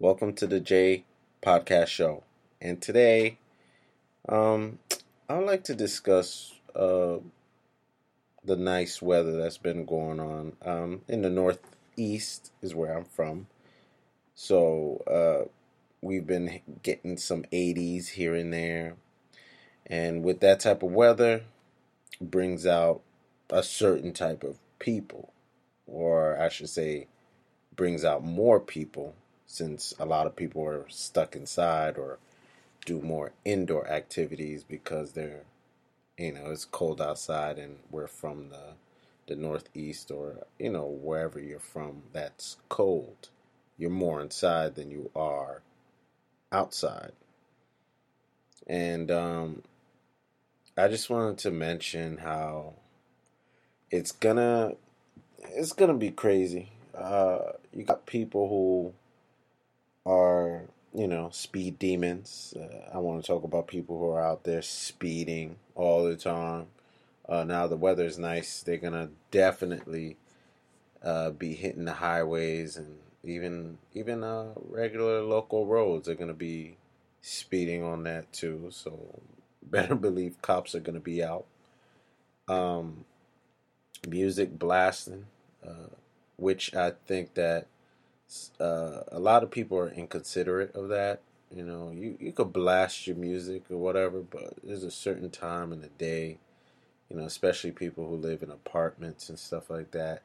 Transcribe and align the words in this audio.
Welcome 0.00 0.34
to 0.34 0.46
the 0.46 0.60
J 0.60 1.02
Podcast 1.42 1.88
Show. 1.88 2.22
And 2.62 2.80
today, 2.80 3.38
um, 4.28 4.78
I 5.28 5.36
would 5.36 5.46
like 5.48 5.64
to 5.64 5.74
discuss 5.74 6.54
uh, 6.76 7.16
the 8.44 8.54
nice 8.54 9.02
weather 9.02 9.36
that's 9.36 9.58
been 9.58 9.84
going 9.84 10.20
on. 10.20 10.52
Um, 10.64 11.00
in 11.08 11.22
the 11.22 11.30
Northeast 11.30 12.52
is 12.62 12.76
where 12.76 12.96
I'm 12.96 13.06
from. 13.06 13.48
So, 14.36 15.02
uh, 15.08 15.48
we've 16.00 16.28
been 16.28 16.60
getting 16.84 17.16
some 17.16 17.42
80s 17.52 18.10
here 18.10 18.36
and 18.36 18.52
there. 18.52 18.94
And 19.84 20.22
with 20.22 20.38
that 20.38 20.60
type 20.60 20.84
of 20.84 20.92
weather, 20.92 21.42
brings 22.20 22.66
out 22.66 23.00
a 23.50 23.64
certain 23.64 24.12
type 24.12 24.44
of 24.44 24.58
people, 24.78 25.32
or 25.88 26.40
I 26.40 26.50
should 26.50 26.68
say, 26.68 27.08
brings 27.74 28.04
out 28.04 28.22
more 28.22 28.60
people 28.60 29.16
since 29.48 29.94
a 29.98 30.04
lot 30.04 30.26
of 30.26 30.36
people 30.36 30.64
are 30.64 30.84
stuck 30.88 31.34
inside 31.34 31.96
or 31.98 32.18
do 32.84 33.00
more 33.00 33.32
indoor 33.44 33.88
activities 33.88 34.62
because 34.62 35.12
they're 35.12 35.42
you 36.16 36.32
know 36.32 36.50
it's 36.50 36.64
cold 36.64 37.00
outside 37.00 37.58
and 37.58 37.78
we're 37.90 38.06
from 38.06 38.50
the 38.50 38.74
the 39.26 39.34
northeast 39.36 40.10
or 40.10 40.46
you 40.58 40.70
know 40.70 40.86
wherever 40.86 41.40
you're 41.40 41.58
from 41.58 42.02
that's 42.12 42.56
cold. 42.68 43.28
You're 43.76 43.90
more 43.90 44.20
inside 44.20 44.74
than 44.74 44.90
you 44.90 45.10
are 45.14 45.62
outside. 46.50 47.12
And 48.66 49.10
um 49.10 49.62
I 50.76 50.88
just 50.88 51.10
wanted 51.10 51.38
to 51.38 51.50
mention 51.50 52.18
how 52.18 52.74
it's 53.90 54.12
gonna 54.12 54.72
it's 55.42 55.72
gonna 55.72 55.94
be 55.94 56.10
crazy. 56.10 56.72
Uh 56.94 57.52
you 57.72 57.84
got 57.84 58.06
people 58.06 58.48
who 58.48 58.94
are, 60.08 60.62
you 60.94 61.06
know, 61.06 61.28
speed 61.30 61.78
demons. 61.78 62.54
Uh, 62.58 62.96
I 62.96 62.98
want 62.98 63.22
to 63.22 63.26
talk 63.26 63.44
about 63.44 63.68
people 63.68 63.98
who 63.98 64.10
are 64.10 64.24
out 64.24 64.44
there 64.44 64.62
speeding 64.62 65.56
all 65.74 66.04
the 66.04 66.16
time. 66.16 66.66
Uh, 67.28 67.44
now 67.44 67.66
the 67.66 67.76
weather 67.76 68.06
is 68.06 68.18
nice. 68.18 68.62
They're 68.62 68.78
gonna 68.78 69.10
definitely 69.30 70.16
uh, 71.02 71.30
be 71.30 71.54
hitting 71.54 71.84
the 71.84 71.92
highways 71.92 72.76
and 72.76 72.96
even 73.22 73.78
even 73.92 74.24
uh, 74.24 74.52
regular 74.56 75.22
local 75.22 75.66
roads. 75.66 76.06
They're 76.06 76.14
gonna 76.14 76.32
be 76.32 76.78
speeding 77.20 77.82
on 77.84 78.04
that 78.04 78.32
too. 78.32 78.68
So 78.70 79.20
better 79.62 79.94
believe 79.94 80.40
cops 80.40 80.74
are 80.74 80.80
gonna 80.80 81.00
be 81.00 81.22
out. 81.22 81.44
Um, 82.48 83.04
music 84.08 84.58
blasting, 84.58 85.26
uh, 85.66 85.90
which 86.36 86.74
I 86.74 86.92
think 87.06 87.34
that 87.34 87.66
uh, 88.60 89.02
a 89.10 89.18
lot 89.18 89.42
of 89.42 89.50
people 89.50 89.78
are 89.78 89.90
inconsiderate 89.90 90.74
of 90.74 90.88
that. 90.88 91.22
You 91.54 91.64
know, 91.64 91.90
you, 91.90 92.16
you 92.20 92.32
could 92.32 92.52
blast 92.52 93.06
your 93.06 93.16
music 93.16 93.64
or 93.70 93.78
whatever, 93.78 94.20
but 94.20 94.54
there's 94.62 94.84
a 94.84 94.90
certain 94.90 95.30
time 95.30 95.72
in 95.72 95.80
the 95.80 95.88
day, 95.88 96.38
you 97.08 97.16
know, 97.16 97.24
especially 97.24 97.70
people 97.72 98.06
who 98.06 98.16
live 98.16 98.42
in 98.42 98.50
apartments 98.50 99.28
and 99.30 99.38
stuff 99.38 99.70
like 99.70 99.92
that. 99.92 100.22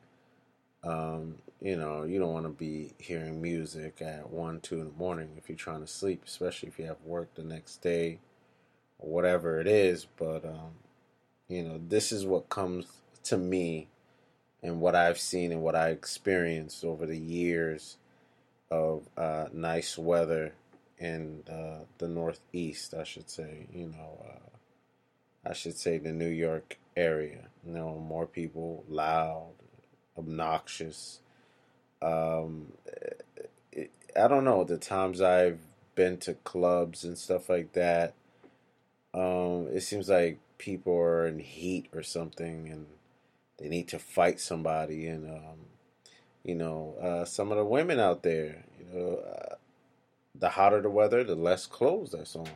Um, 0.83 1.35
you 1.61 1.77
know, 1.77 2.03
you 2.03 2.19
don't 2.19 2.33
want 2.33 2.45
to 2.45 2.51
be 2.51 2.93
hearing 2.97 3.41
music 3.41 4.01
at 4.01 4.29
1, 4.29 4.59
2 4.59 4.81
in 4.81 4.85
the 4.87 4.97
morning 4.97 5.29
if 5.37 5.47
you're 5.47 5.57
trying 5.57 5.79
to 5.79 5.87
sleep, 5.87 6.23
especially 6.25 6.67
if 6.67 6.77
you 6.77 6.85
have 6.85 6.97
work 7.05 7.33
the 7.35 7.43
next 7.43 7.77
day 7.77 8.19
or 8.99 9.09
whatever 9.09 9.61
it 9.61 9.67
is. 9.67 10.05
But, 10.17 10.43
um, 10.43 10.73
you 11.47 11.63
know, 11.63 11.79
this 11.87 12.11
is 12.11 12.25
what 12.25 12.49
comes 12.49 12.85
to 13.23 13.37
me 13.37 13.87
and 14.63 14.79
what 14.79 14.95
I've 14.95 15.19
seen 15.19 15.51
and 15.51 15.61
what 15.61 15.75
I 15.75 15.89
experienced 15.89 16.85
over 16.85 17.05
the 17.05 17.17
years 17.17 17.97
of 18.71 19.07
uh, 19.17 19.47
nice 19.53 19.97
weather 19.97 20.53
in 20.97 21.43
uh, 21.49 21.83
the 21.97 22.07
Northeast, 22.07 22.93
I 22.93 23.03
should 23.03 23.29
say. 23.29 23.67
You 23.73 23.87
know, 23.87 24.25
uh, 24.25 25.49
I 25.49 25.53
should 25.53 25.77
say 25.77 25.97
the 25.97 26.13
New 26.13 26.29
York 26.29 26.77
area. 26.95 27.49
You 27.65 27.73
know, 27.73 27.95
more 27.95 28.25
people 28.25 28.85
loud, 28.87 29.51
obnoxious. 30.17 31.19
Um, 32.01 32.71
it, 33.71 33.91
I 34.15 34.27
don't 34.27 34.45
know 34.45 34.63
the 34.63 34.77
times 34.77 35.21
I've 35.21 35.59
been 35.95 36.17
to 36.19 36.35
clubs 36.35 37.03
and 37.03 37.17
stuff 37.17 37.49
like 37.49 37.73
that. 37.73 38.13
Um, 39.13 39.67
it 39.71 39.81
seems 39.81 40.09
like 40.09 40.39
people 40.57 40.95
are 40.95 41.27
in 41.27 41.39
heat 41.39 41.87
or 41.93 42.01
something, 42.01 42.69
and 42.69 42.87
they 43.59 43.69
need 43.69 43.87
to 43.89 43.99
fight 43.99 44.39
somebody, 44.39 45.07
and 45.07 45.29
um, 45.29 45.59
you 46.43 46.55
know, 46.55 46.95
uh, 47.01 47.25
some 47.25 47.51
of 47.51 47.57
the 47.57 47.65
women 47.65 47.99
out 47.99 48.23
there, 48.23 48.65
you 48.79 48.99
know, 48.99 49.15
uh, 49.17 49.55
the 50.35 50.49
hotter 50.49 50.81
the 50.81 50.89
weather, 50.89 51.23
the 51.23 51.35
less 51.35 51.65
clothes 51.65 52.11
that's 52.11 52.35
on, 52.35 52.49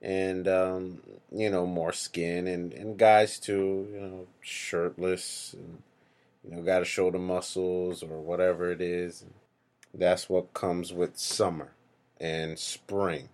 and 0.00 0.48
um, 0.48 1.00
you 1.30 1.50
know, 1.50 1.66
more 1.66 1.92
skin, 1.92 2.46
and 2.46 2.72
and 2.72 2.98
guys 2.98 3.38
too, 3.38 3.88
you 3.92 4.00
know, 4.00 4.26
shirtless, 4.40 5.54
and 5.54 5.82
you 6.44 6.56
know, 6.56 6.62
got 6.62 6.80
to 6.80 6.84
show 6.84 7.10
the 7.10 7.18
muscles 7.18 8.02
or 8.02 8.20
whatever 8.20 8.70
it 8.70 8.80
is. 8.80 9.24
That's 9.94 10.28
what 10.28 10.54
comes 10.54 10.92
with 10.92 11.18
summer 11.18 11.72
and 12.20 12.58
spring. 12.58 13.28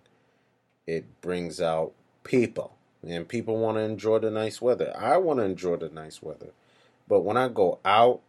It 0.87 1.21
brings 1.21 1.59
out 1.59 1.93
people, 2.23 2.75
and 3.05 3.27
people 3.27 3.57
want 3.57 3.77
to 3.77 3.81
enjoy 3.81 4.19
the 4.19 4.31
nice 4.31 4.61
weather. 4.61 4.93
I 4.97 5.17
want 5.17 5.39
to 5.39 5.45
enjoy 5.45 5.77
the 5.77 5.89
nice 5.89 6.21
weather. 6.21 6.51
But 7.07 7.21
when 7.21 7.37
I 7.37 7.47
go 7.47 7.79
out, 7.85 8.21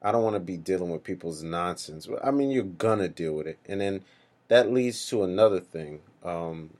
I 0.00 0.10
don't 0.10 0.24
want 0.24 0.34
to 0.34 0.40
be 0.40 0.56
dealing 0.56 0.90
with 0.90 1.04
people's 1.04 1.42
nonsense. 1.42 2.08
I 2.22 2.30
mean, 2.30 2.50
you're 2.50 2.64
gonna 2.64 3.08
deal 3.08 3.34
with 3.34 3.46
it, 3.46 3.58
and 3.66 3.80
then 3.80 4.02
that 4.48 4.72
leads 4.72 5.06
to 5.08 5.22
another 5.22 5.60
thing: 5.60 6.00
um, 6.24 6.70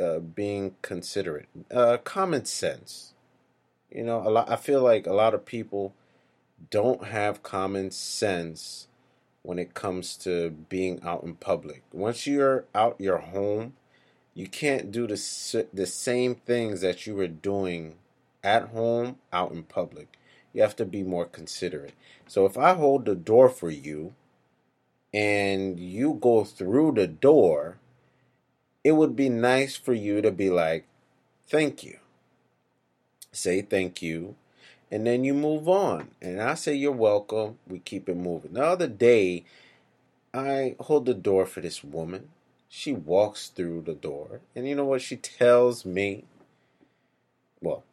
uh, 0.00 0.18
being 0.18 0.74
considerate, 0.82 1.48
uh, 1.70 1.98
common 1.98 2.44
sense. 2.44 3.14
You 3.90 4.04
know, 4.04 4.26
a 4.26 4.30
lot. 4.30 4.50
I 4.50 4.56
feel 4.56 4.82
like 4.82 5.06
a 5.06 5.12
lot 5.12 5.34
of 5.34 5.44
people 5.44 5.94
don't 6.70 7.04
have 7.04 7.42
common 7.42 7.90
sense 7.90 8.88
when 9.42 9.58
it 9.58 9.74
comes 9.74 10.16
to 10.16 10.50
being 10.50 11.00
out 11.02 11.22
in 11.22 11.34
public. 11.34 11.82
Once 11.92 12.26
you're 12.26 12.64
out 12.74 12.96
your 12.98 13.18
home, 13.18 13.74
you 14.34 14.48
can't 14.48 14.90
do 14.90 15.06
the 15.06 15.66
the 15.72 15.86
same 15.86 16.34
things 16.34 16.80
that 16.80 17.06
you 17.06 17.14
were 17.14 17.28
doing 17.28 17.96
at 18.42 18.68
home 18.70 19.18
out 19.32 19.52
in 19.52 19.62
public 19.62 20.18
you 20.52 20.62
have 20.62 20.76
to 20.76 20.84
be 20.84 21.02
more 21.02 21.24
considerate. 21.24 21.94
So 22.26 22.46
if 22.46 22.58
I 22.58 22.74
hold 22.74 23.04
the 23.04 23.14
door 23.14 23.48
for 23.48 23.70
you 23.70 24.14
and 25.12 25.78
you 25.78 26.18
go 26.20 26.44
through 26.44 26.92
the 26.92 27.06
door, 27.06 27.78
it 28.84 28.92
would 28.92 29.16
be 29.16 29.28
nice 29.28 29.76
for 29.76 29.94
you 29.94 30.20
to 30.20 30.30
be 30.30 30.50
like, 30.50 30.86
thank 31.46 31.82
you. 31.82 31.98
Say 33.30 33.62
thank 33.62 34.02
you. 34.02 34.36
And 34.90 35.06
then 35.06 35.24
you 35.24 35.32
move 35.32 35.68
on. 35.68 36.10
And 36.20 36.40
I 36.40 36.54
say 36.54 36.74
you're 36.74 36.92
welcome. 36.92 37.58
We 37.66 37.78
keep 37.78 38.08
it 38.08 38.16
moving. 38.16 38.52
The 38.52 38.64
other 38.64 38.88
day, 38.88 39.44
I 40.34 40.76
hold 40.80 41.06
the 41.06 41.14
door 41.14 41.46
for 41.46 41.60
this 41.60 41.82
woman. 41.82 42.28
She 42.68 42.92
walks 42.92 43.48
through 43.48 43.82
the 43.82 43.94
door. 43.94 44.40
And 44.54 44.68
you 44.68 44.74
know 44.74 44.84
what 44.84 45.00
she 45.00 45.16
tells 45.16 45.86
me? 45.86 46.24
Well, 47.62 47.84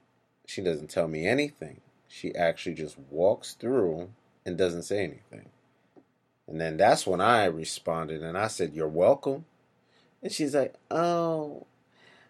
she 0.45 0.61
doesn't 0.61 0.89
tell 0.89 1.07
me 1.07 1.25
anything 1.25 1.79
she 2.09 2.35
actually 2.35 2.73
just 2.73 2.97
walks 3.09 3.53
through 3.53 4.09
and 4.45 4.57
doesn't 4.57 4.83
say 4.83 5.03
anything. 5.03 5.49
And 6.47 6.59
then 6.59 6.75
that's 6.77 7.05
when 7.05 7.21
I 7.21 7.45
responded 7.45 8.23
and 8.23 8.37
I 8.37 8.47
said, 8.47 8.73
You're 8.73 8.87
welcome. 8.87 9.45
And 10.21 10.31
she's 10.31 10.55
like, 10.55 10.73
Oh, 10.89 11.67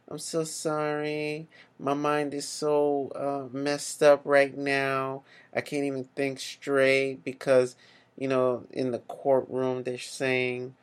I'm 0.09 0.19
so 0.19 0.43
sorry. 0.43 1.47
My 1.79 1.93
mind 1.93 2.33
is 2.33 2.47
so 2.47 3.11
uh, 3.15 3.55
messed 3.55 4.03
up 4.03 4.21
right 4.25 4.55
now. 4.55 5.23
I 5.55 5.61
can't 5.61 5.85
even 5.85 6.03
think 6.15 6.39
straight 6.39 7.23
because, 7.23 7.77
you 8.17 8.27
know, 8.27 8.65
in 8.71 8.91
the 8.91 8.99
courtroom 8.99 9.83
they're 9.83 9.97
saying 9.97 10.75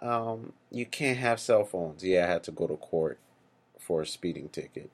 um, 0.00 0.54
you 0.70 0.86
can't 0.86 1.18
have 1.18 1.38
cell 1.38 1.64
phones. 1.64 2.02
Yeah, 2.02 2.24
I 2.24 2.28
had 2.32 2.44
to 2.44 2.52
go 2.52 2.66
to 2.66 2.76
court 2.76 3.18
for 3.78 4.00
a 4.00 4.06
speeding 4.06 4.48
ticket. 4.48 4.90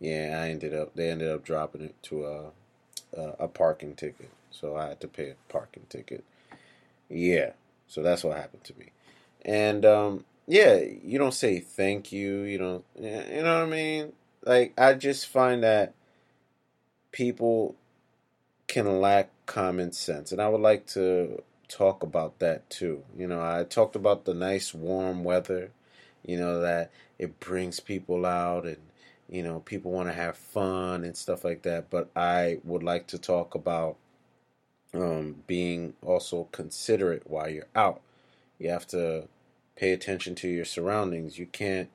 Yeah, 0.00 0.40
I 0.42 0.48
ended 0.48 0.74
up, 0.74 0.94
they 0.94 1.10
ended 1.10 1.30
up 1.30 1.44
dropping 1.44 1.82
it 1.82 2.02
to 2.04 2.24
a 2.24 2.50
uh, 3.16 3.32
a 3.38 3.48
parking 3.48 3.94
ticket. 3.94 4.30
So 4.50 4.76
I 4.76 4.88
had 4.88 5.00
to 5.00 5.08
pay 5.08 5.30
a 5.30 5.52
parking 5.52 5.86
ticket. 5.88 6.24
Yeah. 7.08 7.52
So 7.88 8.02
that's 8.02 8.24
what 8.24 8.36
happened 8.36 8.64
to 8.64 8.78
me. 8.78 8.86
And 9.44 9.84
um, 9.84 10.24
yeah, 10.46 10.76
you 10.76 11.18
don't 11.18 11.34
say 11.34 11.60
thank 11.60 12.12
you. 12.12 12.42
You 12.42 12.58
don't. 12.58 12.84
You 12.96 13.42
know 13.42 13.60
what 13.60 13.66
I 13.66 13.66
mean? 13.66 14.12
Like 14.44 14.74
I 14.78 14.94
just 14.94 15.28
find 15.28 15.62
that 15.62 15.94
people 17.12 17.76
can 18.66 19.00
lack 19.00 19.30
common 19.46 19.92
sense, 19.92 20.32
and 20.32 20.40
I 20.40 20.48
would 20.48 20.60
like 20.60 20.86
to 20.88 21.42
talk 21.68 22.02
about 22.02 22.38
that 22.38 22.68
too. 22.70 23.02
You 23.16 23.26
know, 23.26 23.40
I 23.40 23.64
talked 23.64 23.96
about 23.96 24.24
the 24.24 24.34
nice 24.34 24.74
warm 24.74 25.24
weather. 25.24 25.70
You 26.24 26.38
know 26.38 26.60
that 26.60 26.90
it 27.18 27.38
brings 27.40 27.80
people 27.80 28.24
out 28.26 28.64
and 28.64 28.78
you 29.34 29.42
know, 29.42 29.58
people 29.60 29.90
want 29.90 30.08
to 30.08 30.14
have 30.14 30.36
fun 30.36 31.02
and 31.02 31.16
stuff 31.16 31.44
like 31.44 31.62
that. 31.62 31.90
But 31.90 32.08
I 32.14 32.58
would 32.62 32.84
like 32.84 33.08
to 33.08 33.18
talk 33.18 33.56
about 33.56 33.96
um, 34.94 35.42
being 35.48 35.94
also 36.02 36.44
considerate 36.52 37.28
while 37.28 37.48
you're 37.48 37.66
out. 37.74 38.00
You 38.60 38.70
have 38.70 38.86
to 38.88 39.28
pay 39.74 39.92
attention 39.92 40.36
to 40.36 40.48
your 40.48 40.64
surroundings. 40.64 41.36
You 41.36 41.46
can't, 41.46 41.88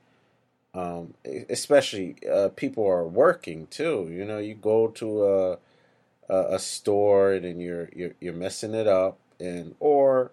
um, 0.74 1.13
especially 1.50 2.18
uh, 2.30 2.50
people 2.50 2.86
are 2.86 3.07
working 3.07 3.68
too. 3.68 4.09
You 4.12 4.25
know, 4.25 4.39
you 4.39 4.56
go 4.56 4.89
to 4.89 5.25
a 5.25 5.57
a, 6.30 6.59
store 6.59 7.31
and 7.31 7.62
you're, 7.62 7.89
you're 7.95 8.13
you're 8.19 8.33
messing 8.33 8.75
it 8.75 8.85
up, 8.85 9.18
and 9.39 9.75
or 9.80 10.31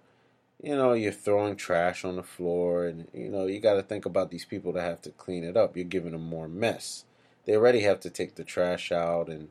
you 0.63 0.75
know 0.75 0.93
you're 0.93 1.13
throwing 1.13 1.57
trash 1.57 2.05
on 2.05 2.17
the 2.17 2.23
floor, 2.23 2.87
and 2.87 3.09
you 3.13 3.29
know 3.29 3.47
you 3.47 3.61
got 3.61 3.75
to 3.75 3.83
think 3.83 4.07
about 4.07 4.31
these 4.31 4.45
people 4.45 4.73
that 4.73 4.83
have 4.83 5.03
to 5.03 5.11
clean 5.11 5.45
it 5.45 5.57
up. 5.57 5.77
You're 5.77 5.85
giving 5.85 6.13
them 6.13 6.27
more 6.27 6.49
mess. 6.49 7.05
They 7.45 7.55
already 7.57 7.81
have 7.81 8.01
to 8.01 8.11
take 8.11 8.35
the 8.35 8.45
trash 8.45 8.91
out 8.91 9.29
and 9.29 9.49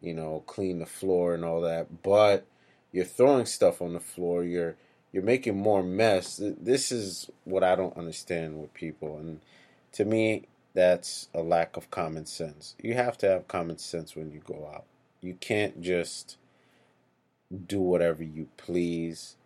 you 0.00 0.14
know 0.14 0.42
clean 0.46 0.78
the 0.78 0.86
floor 0.86 1.34
and 1.34 1.44
all 1.44 1.60
that, 1.62 2.02
but 2.02 2.46
you're 2.92 3.04
throwing 3.04 3.46
stuff 3.46 3.82
on 3.82 3.92
the 3.92 4.00
floor. 4.00 4.44
You're 4.44 4.76
you're 5.12 5.22
making 5.22 5.56
more 5.56 5.82
mess. 5.82 6.40
This 6.42 6.90
is 6.92 7.30
what 7.44 7.64
I 7.64 7.76
don't 7.76 7.96
understand 7.96 8.60
with 8.60 8.74
people, 8.74 9.18
and 9.18 9.40
to 9.92 10.04
me, 10.04 10.46
that's 10.74 11.28
a 11.34 11.42
lack 11.42 11.76
of 11.76 11.90
common 11.90 12.26
sense. 12.26 12.74
You 12.82 12.94
have 12.94 13.16
to 13.18 13.28
have 13.28 13.48
common 13.48 13.78
sense 13.78 14.14
when 14.14 14.30
you 14.30 14.40
go 14.44 14.70
out. 14.74 14.84
You 15.20 15.34
can't 15.34 15.80
just 15.80 16.36
do 17.66 17.80
whatever 17.80 18.22
you 18.22 18.48
please, 18.56 19.36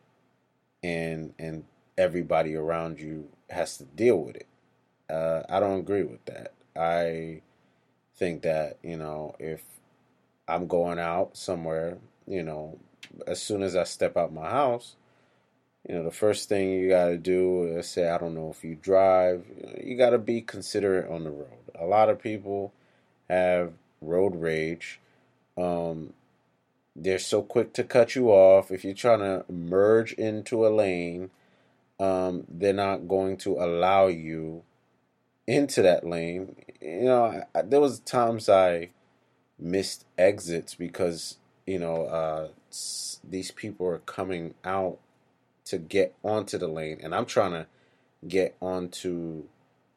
and 0.82 1.34
and 1.38 1.64
everybody 1.98 2.54
around 2.54 3.00
you 3.00 3.28
has 3.50 3.76
to 3.78 3.84
deal 3.84 4.18
with 4.18 4.36
it. 4.36 4.46
Uh, 5.08 5.42
I 5.48 5.60
don't 5.60 5.80
agree 5.80 6.04
with 6.04 6.24
that. 6.26 6.52
I 6.76 7.42
think 8.16 8.42
that 8.42 8.78
you 8.82 8.96
know 8.96 9.34
if 9.38 9.62
I'm 10.48 10.66
going 10.66 10.98
out 10.98 11.36
somewhere, 11.36 11.98
you 12.26 12.42
know, 12.42 12.78
as 13.26 13.40
soon 13.40 13.62
as 13.62 13.76
I 13.76 13.84
step 13.84 14.16
out 14.16 14.32
my 14.32 14.50
house, 14.50 14.96
you 15.88 15.94
know, 15.94 16.04
the 16.04 16.10
first 16.10 16.48
thing 16.48 16.70
you 16.70 16.88
got 16.88 17.06
to 17.06 17.16
do 17.16 17.64
is 17.64 17.88
say, 17.88 18.08
I 18.08 18.18
don't 18.18 18.34
know 18.34 18.50
if 18.50 18.64
you 18.64 18.74
drive, 18.74 19.44
you 19.82 19.96
got 19.96 20.10
to 20.10 20.18
be 20.18 20.40
considerate 20.42 21.10
on 21.10 21.24
the 21.24 21.30
road. 21.30 21.46
A 21.78 21.86
lot 21.86 22.08
of 22.10 22.20
people 22.20 22.72
have 23.28 23.72
road 24.00 24.34
rage. 24.34 25.00
Um, 25.56 26.12
they're 26.96 27.18
so 27.18 27.42
quick 27.42 27.72
to 27.74 27.84
cut 27.84 28.14
you 28.14 28.30
off. 28.30 28.70
If 28.70 28.84
you're 28.84 28.94
trying 28.94 29.20
to 29.20 29.44
merge 29.50 30.12
into 30.14 30.66
a 30.66 30.68
lane, 30.68 31.30
um, 31.98 32.44
they're 32.48 32.72
not 32.72 33.08
going 33.08 33.36
to 33.38 33.56
allow 33.58 34.06
you 34.06 34.62
into 35.46 35.82
that 35.82 36.06
lane. 36.06 36.56
You 36.80 37.04
know, 37.04 37.42
I, 37.54 37.62
there 37.62 37.80
was 37.80 38.00
times 38.00 38.48
I 38.48 38.90
missed 39.58 40.06
exits 40.16 40.74
because 40.74 41.36
you 41.66 41.78
know 41.78 42.04
uh, 42.04 42.48
these 43.22 43.50
people 43.50 43.86
are 43.86 43.98
coming 43.98 44.54
out 44.64 44.98
to 45.66 45.78
get 45.78 46.14
onto 46.22 46.58
the 46.58 46.68
lane, 46.68 46.98
and 47.02 47.14
I'm 47.14 47.26
trying 47.26 47.52
to 47.52 47.66
get 48.26 48.56
onto 48.60 49.44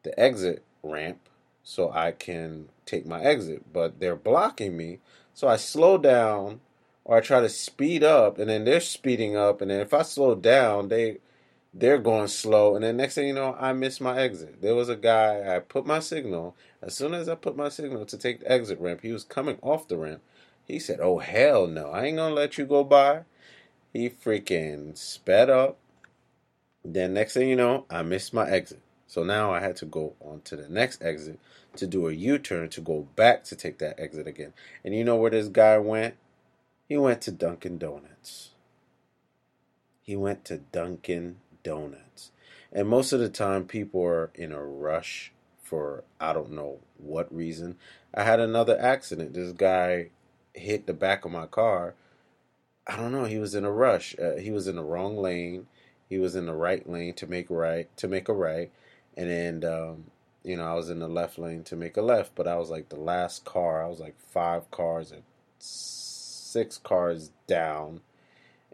the 0.02 0.18
exit 0.18 0.62
ramp 0.82 1.18
so 1.62 1.90
I 1.90 2.12
can 2.12 2.68
take 2.84 3.06
my 3.06 3.22
exit, 3.22 3.72
but 3.72 3.98
they're 3.98 4.16
blocking 4.16 4.76
me. 4.76 5.00
So 5.32 5.48
I 5.48 5.56
slow 5.56 5.98
down 5.98 6.60
or 7.04 7.18
I 7.18 7.20
try 7.20 7.40
to 7.40 7.48
speed 7.48 8.02
up, 8.02 8.38
and 8.38 8.48
then 8.48 8.64
they're 8.64 8.80
speeding 8.80 9.36
up, 9.36 9.60
and 9.60 9.70
then 9.70 9.80
if 9.80 9.92
I 9.94 10.02
slow 10.02 10.34
down, 10.34 10.88
they 10.88 11.18
they're 11.76 11.98
going 11.98 12.28
slow, 12.28 12.76
and 12.76 12.84
then 12.84 12.96
next 12.96 13.16
thing 13.16 13.26
you 13.26 13.34
know, 13.34 13.56
I 13.58 13.72
miss 13.72 14.00
my 14.00 14.16
exit. 14.18 14.62
There 14.62 14.76
was 14.76 14.88
a 14.88 14.96
guy 14.96 15.56
I 15.56 15.58
put 15.58 15.84
my 15.84 15.98
signal. 15.98 16.54
As 16.80 16.94
soon 16.94 17.14
as 17.14 17.28
I 17.28 17.34
put 17.34 17.56
my 17.56 17.68
signal 17.68 18.06
to 18.06 18.16
take 18.16 18.40
the 18.40 18.50
exit 18.50 18.78
ramp, 18.78 19.00
he 19.02 19.12
was 19.12 19.24
coming 19.24 19.58
off 19.60 19.88
the 19.88 19.98
ramp. 19.98 20.22
He 20.66 20.78
said, 20.78 21.00
"Oh 21.00 21.18
hell 21.18 21.66
no, 21.66 21.90
I 21.90 22.04
ain't 22.04 22.16
gonna 22.16 22.34
let 22.34 22.58
you 22.58 22.64
go 22.64 22.84
by." 22.84 23.24
He 23.92 24.08
freaking 24.08 24.96
sped 24.96 25.50
up. 25.50 25.78
Then 26.84 27.14
next 27.14 27.34
thing 27.34 27.48
you 27.48 27.56
know, 27.56 27.86
I 27.90 28.02
missed 28.02 28.34
my 28.34 28.48
exit. 28.48 28.80
So 29.06 29.22
now 29.22 29.52
I 29.52 29.60
had 29.60 29.76
to 29.76 29.86
go 29.86 30.14
on 30.20 30.40
to 30.42 30.56
the 30.56 30.68
next 30.68 31.02
exit 31.02 31.38
to 31.76 31.86
do 31.86 32.08
a 32.08 32.12
U-turn 32.12 32.68
to 32.70 32.80
go 32.80 33.08
back 33.16 33.44
to 33.44 33.56
take 33.56 33.78
that 33.78 33.98
exit 33.98 34.26
again. 34.26 34.52
And 34.84 34.94
you 34.94 35.04
know 35.04 35.16
where 35.16 35.30
this 35.30 35.48
guy 35.48 35.78
went? 35.78 36.14
He 36.94 36.98
went 36.98 37.22
to 37.22 37.32
Dunkin' 37.32 37.78
Donuts. 37.78 38.50
He 40.00 40.14
went 40.14 40.44
to 40.44 40.58
Dunkin' 40.58 41.38
Donuts. 41.64 42.30
And 42.72 42.88
most 42.88 43.12
of 43.12 43.18
the 43.18 43.28
time 43.28 43.64
people 43.64 44.00
are 44.04 44.30
in 44.32 44.52
a 44.52 44.64
rush 44.64 45.32
for 45.60 46.04
I 46.20 46.32
don't 46.32 46.52
know 46.52 46.78
what 46.98 47.34
reason. 47.34 47.78
I 48.14 48.22
had 48.22 48.38
another 48.38 48.80
accident. 48.80 49.34
This 49.34 49.50
guy 49.50 50.10
hit 50.52 50.86
the 50.86 50.94
back 50.94 51.24
of 51.24 51.32
my 51.32 51.46
car 51.46 51.96
I 52.86 52.94
don't 52.94 53.10
know. 53.10 53.24
He 53.24 53.38
was 53.38 53.56
in 53.56 53.64
a 53.64 53.72
rush. 53.72 54.14
Uh, 54.16 54.36
he 54.36 54.52
was 54.52 54.68
in 54.68 54.76
the 54.76 54.84
wrong 54.84 55.16
lane. 55.16 55.66
He 56.08 56.18
was 56.18 56.36
in 56.36 56.46
the 56.46 56.54
right 56.54 56.88
lane 56.88 57.14
to 57.14 57.26
make 57.26 57.50
right 57.50 57.88
to 57.96 58.06
make 58.06 58.28
a 58.28 58.32
right, 58.32 58.70
and 59.16 59.28
then 59.28 59.64
um, 59.64 60.04
you 60.44 60.56
know 60.56 60.64
I 60.64 60.74
was 60.74 60.90
in 60.90 61.00
the 61.00 61.08
left 61.08 61.40
lane 61.40 61.64
to 61.64 61.74
make 61.74 61.96
a 61.96 62.02
left. 62.02 62.36
But 62.36 62.46
I 62.46 62.54
was 62.54 62.70
like 62.70 62.90
the 62.90 63.00
last 63.00 63.44
car. 63.44 63.82
I 63.82 63.88
was 63.88 63.98
like 63.98 64.14
five 64.20 64.70
cars 64.70 65.10
and 65.10 65.24
six 66.54 66.78
cars 66.78 67.30
down, 67.46 68.00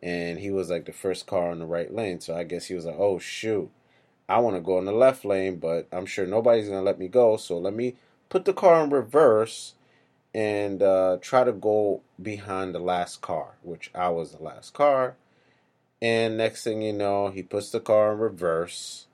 and 0.03 0.39
he 0.39 0.51
was 0.51 0.71
like 0.71 0.85
the 0.85 0.93
first 0.93 1.27
car 1.27 1.51
in 1.51 1.59
the 1.59 1.67
right 1.67 1.93
lane. 1.93 2.21
So 2.21 2.37
I 2.37 2.45
guess 2.45 2.67
he 2.67 2.75
was 2.75 2.85
like, 2.85 2.99
"Oh 2.99 3.19
shoot, 3.19 3.71
I 4.29 4.39
want 4.39 4.57
to 4.57 4.63
go 4.63 4.79
in 4.79 4.85
the 4.85 4.93
left 4.93 5.25
lane, 5.25 5.57
but 5.57 5.89
I'm 5.93 6.07
sure 6.07 6.27
nobody's 6.27 6.69
gonna 6.69 6.83
let 6.83 6.99
me 6.99 7.09
go. 7.09 7.37
So 7.37 7.59
let 7.59 7.75
me 7.75 7.97
put 8.29 8.45
the 8.45 8.55
car 8.55 8.85
in 8.85 8.91
reverse." 8.91 9.75
and 10.33 10.83
uh, 10.83 11.19
try 11.21 11.45
to 11.45 11.53
go 11.53 12.03
behind 12.23 12.75
the 12.75 12.79
last 12.79 13.21
car, 13.21 13.57
which 13.63 13.91
I 13.95 14.11
was 14.11 14.33
the 14.33 14.43
last 14.43 14.75
car. 14.75 15.17
And 16.01 16.39
next 16.39 16.65
thing 16.65 16.83
you 16.83 16.93
know, 16.93 17.29
he 17.29 17.43
puts 17.43 17.71
the 17.71 17.81
car 17.81 18.13
in 18.13 18.19
reverse. 18.19 19.07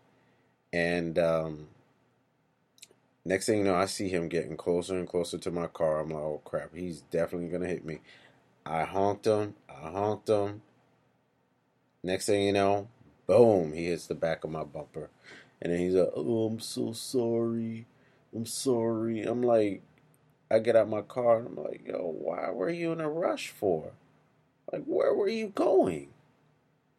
And 0.73 1.19
um, 1.19 1.69
next 3.25 3.47
thing 3.47 3.59
you 3.59 3.65
know, 3.65 3.75
I 3.75 3.87
see 3.87 4.09
him 4.09 4.29
getting 4.29 4.57
closer 4.57 4.97
and 4.97 5.09
closer 5.09 5.39
to 5.39 5.51
my 5.51 5.67
car. 5.67 6.01
I'm 6.01 6.11
like, 6.11 6.23
oh 6.23 6.43
crap, 6.45 6.75
he's 6.75 7.01
definitely 7.01 7.49
going 7.49 7.63
to 7.63 7.69
hit 7.69 7.85
me. 7.85 8.01
I 8.67 8.85
honked 8.85 9.27
him. 9.27 9.55
I 9.69 9.91
honked 9.91 10.29
him. 10.29 10.63
Next 12.03 12.27
thing 12.27 12.43
you 12.43 12.53
know, 12.53 12.89
boom, 13.27 13.73
he 13.73 13.87
hits 13.87 14.07
the 14.07 14.15
back 14.15 14.45
of 14.45 14.51
my 14.51 14.65
bumper. 14.65 15.11
And 15.63 15.73
then 15.73 15.81
he's 15.81 15.95
like, 15.95 16.11
oh, 16.15 16.47
I'm 16.47 16.61
so 16.61 16.93
sorry. 16.93 17.87
I'm 18.35 18.47
sorry. 18.47 19.23
I'm 19.23 19.43
like, 19.43 19.83
I 20.51 20.59
get 20.59 20.77
out 20.77 20.89
my 20.89 21.03
car 21.03 21.39
and 21.39 21.47
I'm 21.47 21.65
like, 21.65 21.87
yo, 21.87 22.15
why 22.19 22.51
were 22.51 22.71
you 22.71 22.93
in 22.93 23.01
a 23.01 23.09
rush 23.09 23.49
for? 23.49 23.93
Like, 24.73 24.85
where 24.85 25.15
were 25.15 25.29
you 25.29 25.49
going? 25.49 26.09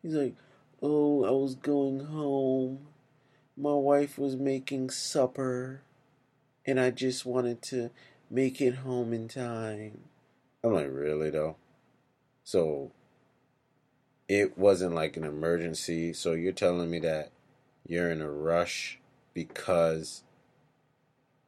He's 0.02 0.14
like, 0.14 0.36
oh, 0.82 1.26
I 1.26 1.32
was 1.32 1.56
going 1.56 2.00
home. 2.00 2.88
My 3.58 3.74
wife 3.74 4.18
was 4.18 4.36
making 4.36 4.92
supper, 4.92 5.82
and 6.66 6.80
I 6.80 6.92
just 6.92 7.26
wanted 7.26 7.62
to 7.64 7.90
make 8.30 8.62
it 8.62 8.76
home 8.76 9.14
in 9.14 9.28
time. 9.28 10.02
I'm 10.68 10.74
like, 10.74 10.90
really 10.92 11.30
though? 11.30 11.56
So 12.44 12.92
it 14.28 14.58
wasn't 14.58 14.96
like 14.96 15.18
an 15.18 15.24
emergency. 15.24 16.14
So 16.14 16.34
you're 16.34 16.52
telling 16.52 16.90
me 16.90 17.00
that 17.00 17.32
you're 17.88 18.12
in 18.12 18.22
a 18.22 18.30
rush 18.30 19.00
because 19.34 20.24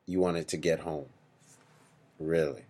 you 0.05 0.19
wanted 0.19 0.47
to 0.49 0.57
get 0.57 0.81
home. 0.81 1.07
Really. 2.19 2.63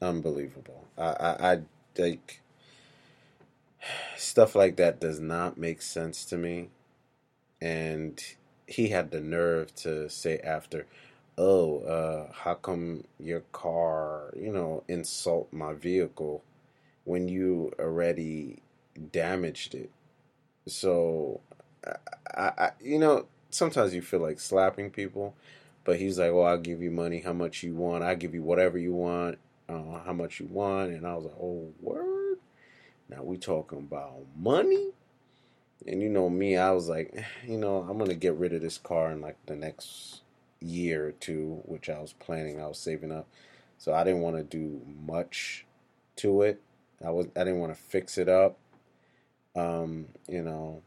Unbelievable. 0.00 0.84
I, 0.96 1.02
I, 1.04 1.52
I 1.52 1.60
like 1.98 2.40
stuff 4.16 4.54
like 4.54 4.76
that 4.76 5.00
does 5.00 5.20
not 5.20 5.58
make 5.58 5.82
sense 5.82 6.24
to 6.26 6.36
me. 6.36 6.68
And 7.60 8.22
he 8.66 8.88
had 8.88 9.10
the 9.10 9.20
nerve 9.20 9.74
to 9.76 10.10
say 10.10 10.38
after, 10.38 10.86
oh, 11.38 11.80
uh, 11.80 12.32
how 12.32 12.54
come 12.54 13.04
your 13.18 13.40
car, 13.52 14.32
you 14.36 14.52
know, 14.52 14.84
insult 14.88 15.52
my 15.52 15.74
vehicle 15.74 16.42
when 17.04 17.28
you 17.28 17.72
already 17.78 18.62
damaged 19.12 19.74
it? 19.74 19.90
So, 20.66 21.40
I, 22.34 22.52
I, 22.58 22.70
you 22.80 22.98
know, 22.98 23.26
sometimes 23.50 23.94
you 23.94 24.02
feel 24.02 24.20
like 24.20 24.40
slapping 24.40 24.90
people, 24.90 25.34
but 25.84 25.98
he's 25.98 26.18
like, 26.18 26.32
"Well, 26.32 26.46
I'll 26.46 26.58
give 26.58 26.82
you 26.82 26.90
money. 26.90 27.20
How 27.20 27.32
much 27.32 27.62
you 27.62 27.74
want? 27.74 28.02
I'll 28.04 28.16
give 28.16 28.34
you 28.34 28.42
whatever 28.42 28.78
you 28.78 28.92
want. 28.92 29.38
Uh, 29.68 30.00
how 30.04 30.12
much 30.12 30.40
you 30.40 30.46
want?" 30.46 30.92
And 30.92 31.06
I 31.06 31.14
was 31.14 31.26
like, 31.26 31.36
"Oh, 31.40 31.72
word! 31.80 32.38
Now 33.08 33.22
we 33.22 33.36
talking 33.38 33.78
about 33.78 34.22
money." 34.36 34.90
And 35.86 36.02
you 36.02 36.08
know 36.08 36.28
me, 36.28 36.56
I 36.56 36.72
was 36.72 36.88
like, 36.88 37.14
you 37.46 37.58
know, 37.58 37.86
I'm 37.88 37.98
gonna 37.98 38.14
get 38.14 38.34
rid 38.34 38.52
of 38.52 38.62
this 38.62 38.78
car 38.78 39.12
in 39.12 39.20
like 39.20 39.36
the 39.46 39.54
next 39.54 40.22
year 40.66 41.08
or 41.08 41.12
two, 41.12 41.62
which 41.64 41.88
I 41.88 42.00
was 42.00 42.12
planning. 42.12 42.60
I 42.60 42.66
was 42.66 42.78
saving 42.78 43.12
up, 43.12 43.26
so 43.78 43.94
I 43.94 44.04
didn't 44.04 44.22
want 44.22 44.36
to 44.36 44.42
do 44.42 44.82
much 45.06 45.66
to 46.16 46.42
it. 46.42 46.60
I 47.04 47.10
was 47.10 47.26
I 47.36 47.40
didn't 47.40 47.60
want 47.60 47.74
to 47.74 47.80
fix 47.80 48.18
it 48.18 48.28
up. 48.28 48.58
Um, 49.54 50.06
you 50.28 50.42
know, 50.42 50.82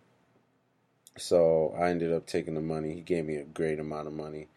so 1.17 1.75
I 1.77 1.89
ended 1.89 2.13
up 2.13 2.27
taking 2.27 2.53
the 2.53 2.62
money. 2.62 2.93
He 2.93 3.01
gave 3.01 3.25
me 3.25 3.36
a 3.38 3.43
great 3.43 3.79
amount 3.79 4.07
of 4.07 4.13
money 4.13 4.48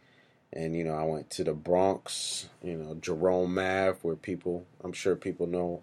and 0.53 0.77
you 0.77 0.85
know 0.85 0.95
I 0.95 1.05
went 1.05 1.31
to 1.31 1.45
the 1.45 1.55
Bronx, 1.55 2.49
you 2.63 2.77
know 2.77 2.95
Jerome 2.95 3.59
Ave, 3.59 3.99
where 4.03 4.17
people 4.17 4.67
I'm 4.85 4.93
sure 4.93 5.17
people 5.17 5.47
know 5.47 5.83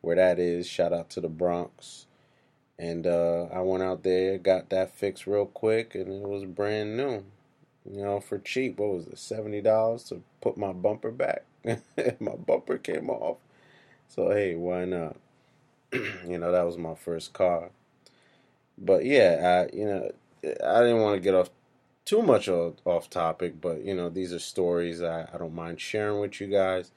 where 0.00 0.16
that 0.16 0.38
is. 0.38 0.66
Shout 0.66 0.92
out 0.92 1.10
to 1.10 1.20
the 1.20 1.28
Bronx, 1.28 2.06
And 2.78 3.06
uh, 3.06 3.46
I 3.52 3.60
went 3.60 3.82
out 3.82 4.02
there, 4.02 4.38
got 4.38 4.70
that 4.70 4.94
fixed 4.94 5.26
real 5.26 5.46
quick, 5.46 5.94
and 5.94 6.08
it 6.22 6.28
was 6.28 6.44
brand 6.44 6.96
new. 6.96 7.24
You 7.90 8.02
know, 8.02 8.20
for 8.20 8.38
cheap. 8.38 8.78
What 8.78 8.90
was 8.94 9.06
it, 9.06 9.18
seventy 9.18 9.60
dollars 9.60 10.04
to 10.04 10.22
put 10.40 10.56
my 10.58 10.72
bumper 10.72 11.10
back? 11.10 11.44
my 12.20 12.34
bumper 12.36 12.78
came 12.78 13.10
off. 13.10 13.38
So 14.08 14.30
hey, 14.30 14.54
why 14.56 14.84
not? 14.86 15.16
you 15.92 16.38
know, 16.38 16.52
that 16.52 16.66
was 16.66 16.78
my 16.78 16.94
first 16.94 17.32
car. 17.32 17.70
But 18.78 19.04
yeah, 19.04 19.66
I 19.72 19.76
you 19.76 19.84
know, 19.86 20.10
I 20.64 20.80
didn't 20.82 21.00
want 21.00 21.16
to 21.16 21.20
get 21.20 21.34
off 21.34 21.50
too 22.04 22.22
much 22.22 22.48
off 22.48 23.10
topic, 23.10 23.60
but 23.60 23.84
you 23.84 23.94
know, 23.94 24.08
these 24.10 24.32
are 24.32 24.38
stories 24.38 25.02
I, 25.02 25.28
I 25.32 25.38
don't 25.38 25.54
mind 25.54 25.80
sharing 25.80 26.20
with 26.20 26.40
you 26.40 26.48
guys. 26.48 26.90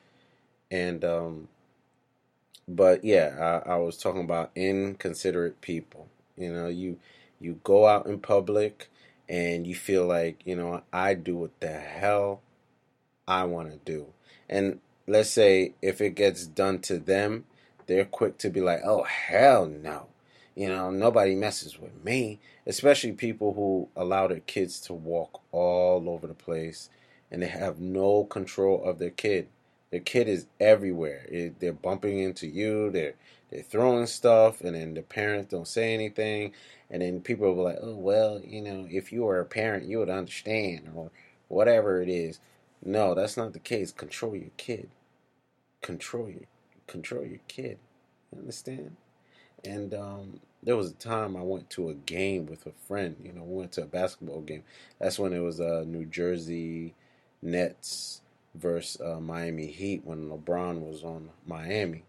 And 0.71 1.05
um 1.05 1.49
but 2.67 3.03
yeah, 3.03 3.61
I, 3.65 3.73
I 3.73 3.75
was 3.77 3.97
talking 3.97 4.23
about 4.23 4.51
inconsiderate 4.55 5.61
people. 5.61 6.07
You 6.37 6.53
know, 6.53 6.67
you 6.67 6.99
you 7.39 7.59
go 7.63 7.87
out 7.87 8.05
in 8.05 8.19
public 8.19 8.89
and 9.29 9.67
you 9.67 9.75
feel 9.75 10.07
like, 10.07 10.41
you 10.43 10.55
know, 10.55 10.81
I 10.91 11.13
do 11.13 11.37
what 11.37 11.59
the 11.59 11.71
hell 11.71 12.41
I 13.27 13.43
want 13.43 13.71
to 13.71 13.77
do. 13.85 14.07
And 14.49 14.79
let's 15.07 15.29
say 15.29 15.75
if 15.81 16.01
it 16.01 16.15
gets 16.15 16.47
done 16.47 16.79
to 16.79 16.97
them, 16.97 17.45
they're 17.85 18.05
quick 18.05 18.37
to 18.39 18.49
be 18.49 18.61
like, 18.61 18.81
"Oh 18.83 19.03
hell 19.03 19.67
no." 19.67 20.07
You 20.55 20.67
know, 20.69 20.91
nobody 20.91 21.35
messes 21.35 21.79
with 21.79 22.03
me, 22.03 22.39
especially 22.65 23.13
people 23.13 23.53
who 23.53 23.87
allow 23.95 24.27
their 24.27 24.41
kids 24.41 24.81
to 24.81 24.93
walk 24.93 25.41
all 25.51 26.09
over 26.09 26.27
the 26.27 26.33
place 26.33 26.89
and 27.31 27.41
they 27.41 27.47
have 27.47 27.79
no 27.79 28.25
control 28.25 28.83
of 28.83 28.99
their 28.99 29.09
kid. 29.09 29.47
Their 29.91 29.99
kid 29.99 30.27
is 30.27 30.47
everywhere. 30.59 31.25
they're 31.59 31.73
bumping 31.73 32.19
into 32.19 32.47
you. 32.47 32.91
They're 32.91 33.15
they're 33.49 33.63
throwing 33.63 34.05
stuff, 34.05 34.61
and 34.61 34.75
then 34.75 34.93
the 34.93 35.01
parents 35.01 35.51
don't 35.51 35.67
say 35.67 35.93
anything. 35.93 36.53
And 36.89 37.01
then 37.01 37.21
people 37.21 37.47
are 37.47 37.63
like, 37.73 37.79
"Oh 37.81 37.95
well, 37.95 38.41
you 38.43 38.61
know, 38.61 38.87
if 38.89 39.11
you 39.11 39.23
were 39.23 39.39
a 39.39 39.45
parent, 39.45 39.85
you 39.85 39.99
would 39.99 40.09
understand," 40.09 40.91
or 40.95 41.11
whatever 41.47 42.01
it 42.01 42.09
is. 42.09 42.39
No, 42.83 43.13
that's 43.13 43.37
not 43.37 43.53
the 43.53 43.59
case. 43.59 43.91
Control 43.91 44.35
your 44.35 44.51
kid. 44.57 44.89
Control 45.81 46.29
your 46.29 46.47
control 46.87 47.25
your 47.25 47.39
kid. 47.47 47.77
You 48.31 48.39
understand? 48.39 48.95
And 49.63 49.93
um, 49.93 50.39
there 50.63 50.77
was 50.77 50.91
a 50.91 50.95
time 50.95 51.35
I 51.35 51.41
went 51.41 51.69
to 51.71 51.89
a 51.89 51.93
game 51.93 52.45
with 52.45 52.65
a 52.65 52.71
friend. 52.87 53.15
You 53.23 53.33
know, 53.33 53.43
we 53.43 53.57
went 53.57 53.71
to 53.73 53.83
a 53.83 53.87
basketball 53.87 54.41
game. 54.41 54.63
That's 54.99 55.19
when 55.19 55.33
it 55.33 55.39
was 55.39 55.59
uh, 55.59 55.83
New 55.85 56.05
Jersey 56.05 56.93
Nets 57.41 58.21
versus 58.55 58.99
uh, 59.01 59.19
Miami 59.19 59.67
Heat 59.67 60.01
when 60.03 60.29
LeBron 60.29 60.81
was 60.81 61.03
on 61.03 61.29
Miami. 61.45 62.03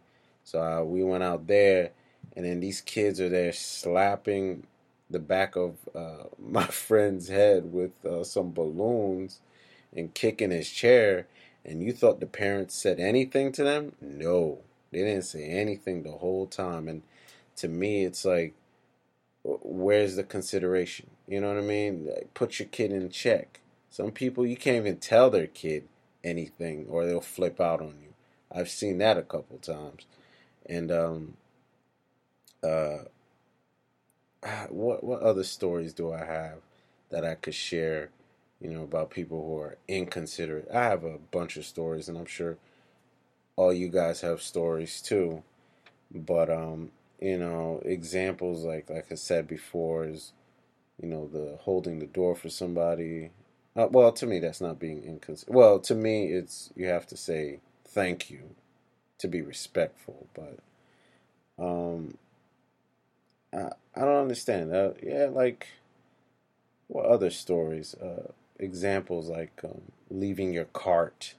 So 0.45 0.63
uh, 0.63 0.83
we 0.83 1.03
went 1.03 1.23
out 1.23 1.47
there, 1.47 1.91
and 2.37 2.45
then 2.45 2.61
these 2.61 2.81
kids 2.81 3.21
are 3.21 3.29
there 3.29 3.53
slapping 3.53 4.67
the 5.09 5.19
back 5.19 5.57
of 5.57 5.77
uh, 5.95 6.25
my 6.39 6.65
friend's 6.65 7.29
head 7.29 7.73
with 7.73 7.93
uh, 8.05 8.25
some 8.25 8.53
balloons 8.53 9.41
and 9.95 10.15
kicking 10.15 10.51
his 10.51 10.71
chair. 10.71 11.27
And 11.65 11.83
you 11.83 11.93
thought 11.93 12.21
the 12.21 12.27
parents 12.27 12.75
said 12.75 12.99
anything 12.99 13.53
to 13.53 13.65
them? 13.65 13.93
No, 14.01 14.61
they 14.91 14.99
didn't 14.99 15.25
say 15.25 15.45
anything 15.45 16.03
the 16.03 16.13
whole 16.13 16.47
time. 16.47 16.89
And 16.89 17.03
to 17.57 17.69
me, 17.69 18.05
it's 18.05 18.25
like, 18.25 18.55
where's 19.43 20.17
the 20.17 20.25
consideration? 20.25 21.11
You 21.27 21.41
know 21.41 21.49
what 21.49 21.59
I 21.59 21.67
mean? 21.67 22.07
Like, 22.07 22.33
put 22.35 22.59
your 22.59 22.69
kid 22.69 22.93
in 22.93 23.11
check. 23.11 23.61
Some 23.91 24.13
people 24.13 24.47
you 24.47 24.57
can't 24.57 24.77
even 24.77 24.97
tell 24.97 25.31
their 25.31 25.49
kid 25.49 25.87
anything 26.23 26.87
or 26.89 27.05
they'll 27.05 27.21
flip 27.21 27.61
out 27.61 27.81
on 27.81 27.95
you. 28.03 28.15
I've 28.53 28.71
seen 28.71 28.99
that 28.99 29.19
a 29.19 29.23
couple 29.23 29.59
times. 29.59 30.07
And 30.67 30.91
um 30.93 31.37
uh 32.63 32.99
what 34.69 35.05
what 35.05 35.23
other 35.23 35.45
stories 35.45 35.93
do 35.93 36.13
I 36.13 36.25
have 36.25 36.59
that 37.11 37.25
I 37.25 37.35
could 37.35 37.55
share, 37.55 38.11
you 38.61 38.71
know, 38.71 38.83
about 38.83 39.11
people 39.11 39.45
who 39.45 39.59
are 39.59 39.79
inconsiderate? 39.89 40.69
I 40.73 40.85
have 40.85 41.05
a 41.05 41.19
bunch 41.19 41.57
of 41.57 41.67
stories 41.67 42.09
and 42.09 42.19
I'm 42.19 42.27
sure 42.27 42.59
all 43.57 43.73
you 43.73 43.89
guys 43.89 44.23
have 44.23 44.43
stories 44.43 45.01
too. 45.03 45.43
But 46.13 46.51
um, 46.51 46.93
you 47.21 47.39
know, 47.39 47.83
examples 47.85 48.65
like 48.65 48.91
like 48.91 49.13
I 49.13 49.17
said 49.17 49.49
before 49.49 50.07
is 50.07 50.33
you 51.01 51.09
know, 51.09 51.29
the 51.29 51.59
holding 51.63 51.99
the 51.99 52.07
door 52.07 52.35
for 52.37 52.49
somebody, 52.51 53.31
uh, 53.77 53.89
well, 53.91 54.13
to 54.13 54.27
me, 54.27 54.39
that's 54.41 54.61
not 54.61 54.79
being 54.79 55.03
inconsiderate. 55.05 55.57
Well, 55.57 55.79
to 55.81 55.95
me, 55.95 56.27
it's 56.33 56.73
you 56.77 56.87
have 56.87 57.07
to 57.09 57.17
say 57.17 57.61
thank 57.87 58.31
you 58.31 58.51
to 59.21 59.29
be 59.29 59.41
respectful. 59.43 60.27
But 60.35 60.59
um, 61.59 62.19
I 63.53 63.71
I 63.95 64.01
don't 64.01 64.23
understand. 64.23 64.75
Uh, 64.75 64.93
yeah, 65.03 65.27
like 65.27 65.69
what 66.89 67.07
other 67.07 67.31
stories? 67.31 67.95
Uh, 67.95 68.33
examples 68.59 69.29
like 69.29 69.61
um, 69.65 69.93
leaving 70.11 70.53
your 70.53 70.67
cart 70.67 71.35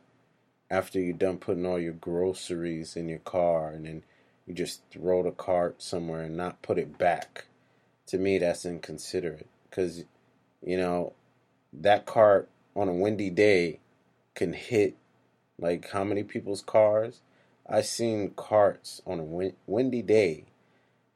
after 0.70 1.00
you're 1.00 1.14
done 1.14 1.38
putting 1.38 1.66
all 1.66 1.80
your 1.80 1.94
groceries 1.94 2.96
in 2.96 3.10
your 3.10 3.20
car, 3.20 3.72
and 3.72 3.86
then 3.86 4.04
you 4.48 4.54
just 4.54 4.82
throw 4.90 5.24
the 5.24 5.32
cart 5.32 5.82
somewhere 5.82 6.24
and 6.24 6.38
not 6.38 6.62
put 6.62 6.78
it 6.78 6.98
back. 6.98 7.46
To 8.08 8.18
me, 8.18 8.38
that's 8.38 8.66
inconsiderate 8.66 9.48
because 9.70 10.06
you 10.66 10.78
know 10.78 11.14
that 11.74 12.06
cart 12.06 12.50
on 12.76 12.88
a 12.88 12.94
windy 12.94 13.30
day 13.30 13.80
can 14.36 14.54
hit 14.54 14.96
like 15.60 15.90
how 15.92 16.04
many 16.04 16.24
people's 16.24 16.62
cars? 16.62 17.22
I 17.68 17.82
seen 17.82 18.32
carts 18.36 19.02
on 19.06 19.20
a 19.20 19.24
win- 19.24 19.56
windy 19.68 20.02
day 20.02 20.46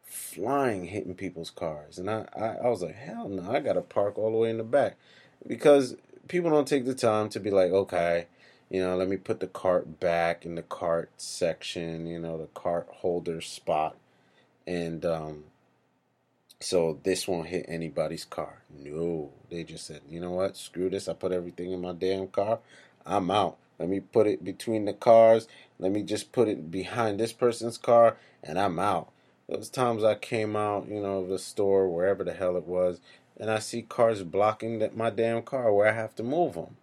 flying 0.03 0.85
hitting 0.85 1.15
people's 1.15 1.49
cars, 1.49 1.97
and 1.97 2.09
I, 2.09 2.25
I 2.35 2.45
I 2.63 2.67
was 2.69 2.81
like, 2.81 2.95
hell 2.95 3.27
no, 3.27 3.51
I 3.51 3.59
gotta 3.59 3.81
park 3.81 4.17
all 4.17 4.31
the 4.31 4.37
way 4.37 4.49
in 4.49 4.57
the 4.57 4.63
back 4.63 4.97
because 5.45 5.95
people 6.27 6.49
don't 6.49 6.67
take 6.67 6.85
the 6.85 6.95
time 6.95 7.29
to 7.29 7.39
be 7.39 7.51
like, 7.51 7.71
okay, 7.71 8.27
you 8.69 8.81
know, 8.81 8.95
let 8.95 9.07
me 9.07 9.17
put 9.17 9.39
the 9.39 9.47
cart 9.47 9.99
back 9.99 10.45
in 10.45 10.55
the 10.55 10.63
cart 10.63 11.09
section, 11.17 12.07
you 12.07 12.19
know, 12.19 12.37
the 12.37 12.47
cart 12.47 12.87
holder 12.89 13.41
spot, 13.41 13.95
and 14.65 15.05
um, 15.05 15.43
so 16.59 16.99
this 17.03 17.27
won't 17.27 17.47
hit 17.47 17.65
anybody's 17.67 18.25
car. 18.25 18.63
No, 18.75 19.31
they 19.49 19.63
just 19.63 19.85
said, 19.85 20.01
you 20.09 20.19
know 20.19 20.31
what? 20.31 20.57
Screw 20.57 20.89
this. 20.89 21.07
I 21.07 21.13
put 21.13 21.31
everything 21.31 21.71
in 21.71 21.81
my 21.81 21.91
damn 21.91 22.27
car. 22.27 22.59
I'm 23.05 23.29
out. 23.29 23.57
Let 23.79 23.89
me 23.89 23.99
put 23.99 24.27
it 24.27 24.43
between 24.43 24.85
the 24.85 24.93
cars. 24.93 25.47
Let 25.79 25.91
me 25.91 26.03
just 26.03 26.31
put 26.31 26.47
it 26.47 26.71
behind 26.71 27.19
this 27.19 27.33
person's 27.33 27.77
car, 27.77 28.17
and 28.43 28.59
I'm 28.59 28.79
out. 28.79 29.11
Those 29.47 29.69
times 29.69 30.03
I 30.03 30.15
came 30.15 30.55
out, 30.55 30.87
you 30.87 31.01
know, 31.01 31.25
the 31.25 31.37
store, 31.37 31.87
wherever 31.87 32.23
the 32.23 32.33
hell 32.33 32.55
it 32.57 32.65
was, 32.65 32.99
and 33.37 33.51
I 33.51 33.59
see 33.59 33.81
cars 33.81 34.23
blocking 34.23 34.79
that 34.79 34.95
my 34.95 35.09
damn 35.09 35.43
car 35.43 35.71
where 35.71 35.89
I 35.89 35.93
have 35.93 36.15
to 36.15 36.23
move 36.23 36.53
them. 36.53 36.77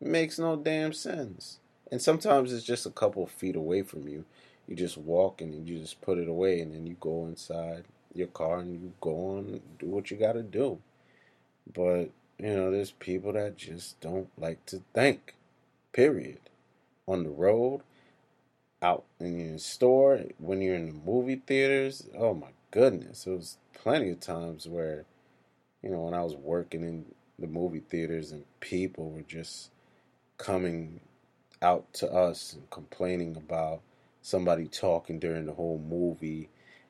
It 0.00 0.06
makes 0.06 0.38
no 0.38 0.56
damn 0.56 0.92
sense. 0.92 1.58
And 1.90 2.00
sometimes 2.00 2.52
it's 2.52 2.64
just 2.64 2.86
a 2.86 2.90
couple 2.90 3.26
feet 3.26 3.56
away 3.56 3.82
from 3.82 4.06
you. 4.08 4.24
You 4.66 4.76
just 4.76 4.98
walk 4.98 5.40
and 5.40 5.54
you 5.54 5.78
just 5.78 6.00
put 6.00 6.18
it 6.18 6.28
away, 6.28 6.60
and 6.60 6.72
then 6.72 6.86
you 6.86 6.96
go 7.00 7.26
inside 7.26 7.84
your 8.14 8.28
car 8.28 8.58
and 8.58 8.72
you 8.72 8.92
go 9.00 9.36
on 9.36 9.60
do 9.78 9.86
what 9.86 10.10
you 10.10 10.16
got 10.16 10.32
to 10.32 10.42
do. 10.42 10.78
But, 11.72 12.10
you 12.38 12.54
know, 12.54 12.70
there's 12.70 12.92
people 12.92 13.32
that 13.32 13.56
just 13.56 14.00
don't 14.00 14.28
like 14.38 14.64
to 14.66 14.82
think, 14.94 15.34
period. 15.92 16.40
On 17.06 17.24
the 17.24 17.30
road, 17.30 17.80
out 18.82 19.04
in 19.18 19.38
your 19.38 19.58
store, 19.58 20.20
when 20.38 20.60
you're 20.60 20.74
in 20.74 20.86
the 20.86 20.92
movie 20.92 21.42
theaters, 21.46 22.08
oh 22.16 22.34
my 22.34 22.48
goodness. 22.70 23.26
it 23.26 23.30
was 23.30 23.56
plenty 23.74 24.10
of 24.10 24.20
times 24.20 24.68
where, 24.68 25.04
you 25.82 25.90
know, 25.90 26.02
when 26.02 26.14
I 26.14 26.22
was 26.22 26.36
working 26.36 26.82
in 26.82 27.06
the 27.38 27.46
movie 27.46 27.80
theaters 27.80 28.30
and 28.30 28.44
people 28.60 29.10
were 29.10 29.22
just 29.22 29.70
coming 30.36 31.00
out 31.62 31.92
to 31.94 32.12
us 32.12 32.52
and 32.52 32.68
complaining 32.70 33.36
about 33.36 33.80
somebody 34.20 34.66
talking 34.66 35.18
during 35.18 35.46
the 35.46 35.54
whole 35.54 35.82
movie 35.88 36.48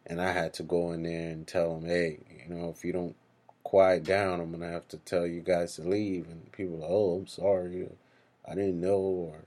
and 0.09 0.21
I 0.21 0.33
had 0.33 0.55
to 0.55 0.62
go 0.62 0.93
in 0.93 1.02
there 1.02 1.31
and 1.31 1.47
tell 1.47 1.75
them, 1.75 1.88
hey, 1.88 2.19
you 2.43 2.55
know, 2.55 2.71
if 2.71 2.85
you 2.85 2.93
don't 2.93 3.14
quiet 3.62 4.05
down, 4.05 4.40
I'm 4.40 4.50
gonna 4.50 4.71
have 4.71 4.88
to 4.88 4.97
tell 4.97 5.26
you 5.26 5.43
guys 5.43 5.76
to 5.76 5.83
leave. 5.83 6.26
And 6.28 6.50
people, 6.50 6.83
are, 6.83 6.88
oh, 6.88 7.17
I'm 7.17 7.26
sorry, 7.26 7.88
I 8.50 8.55
didn't 8.55 8.81
know, 8.81 8.99
or 8.99 9.45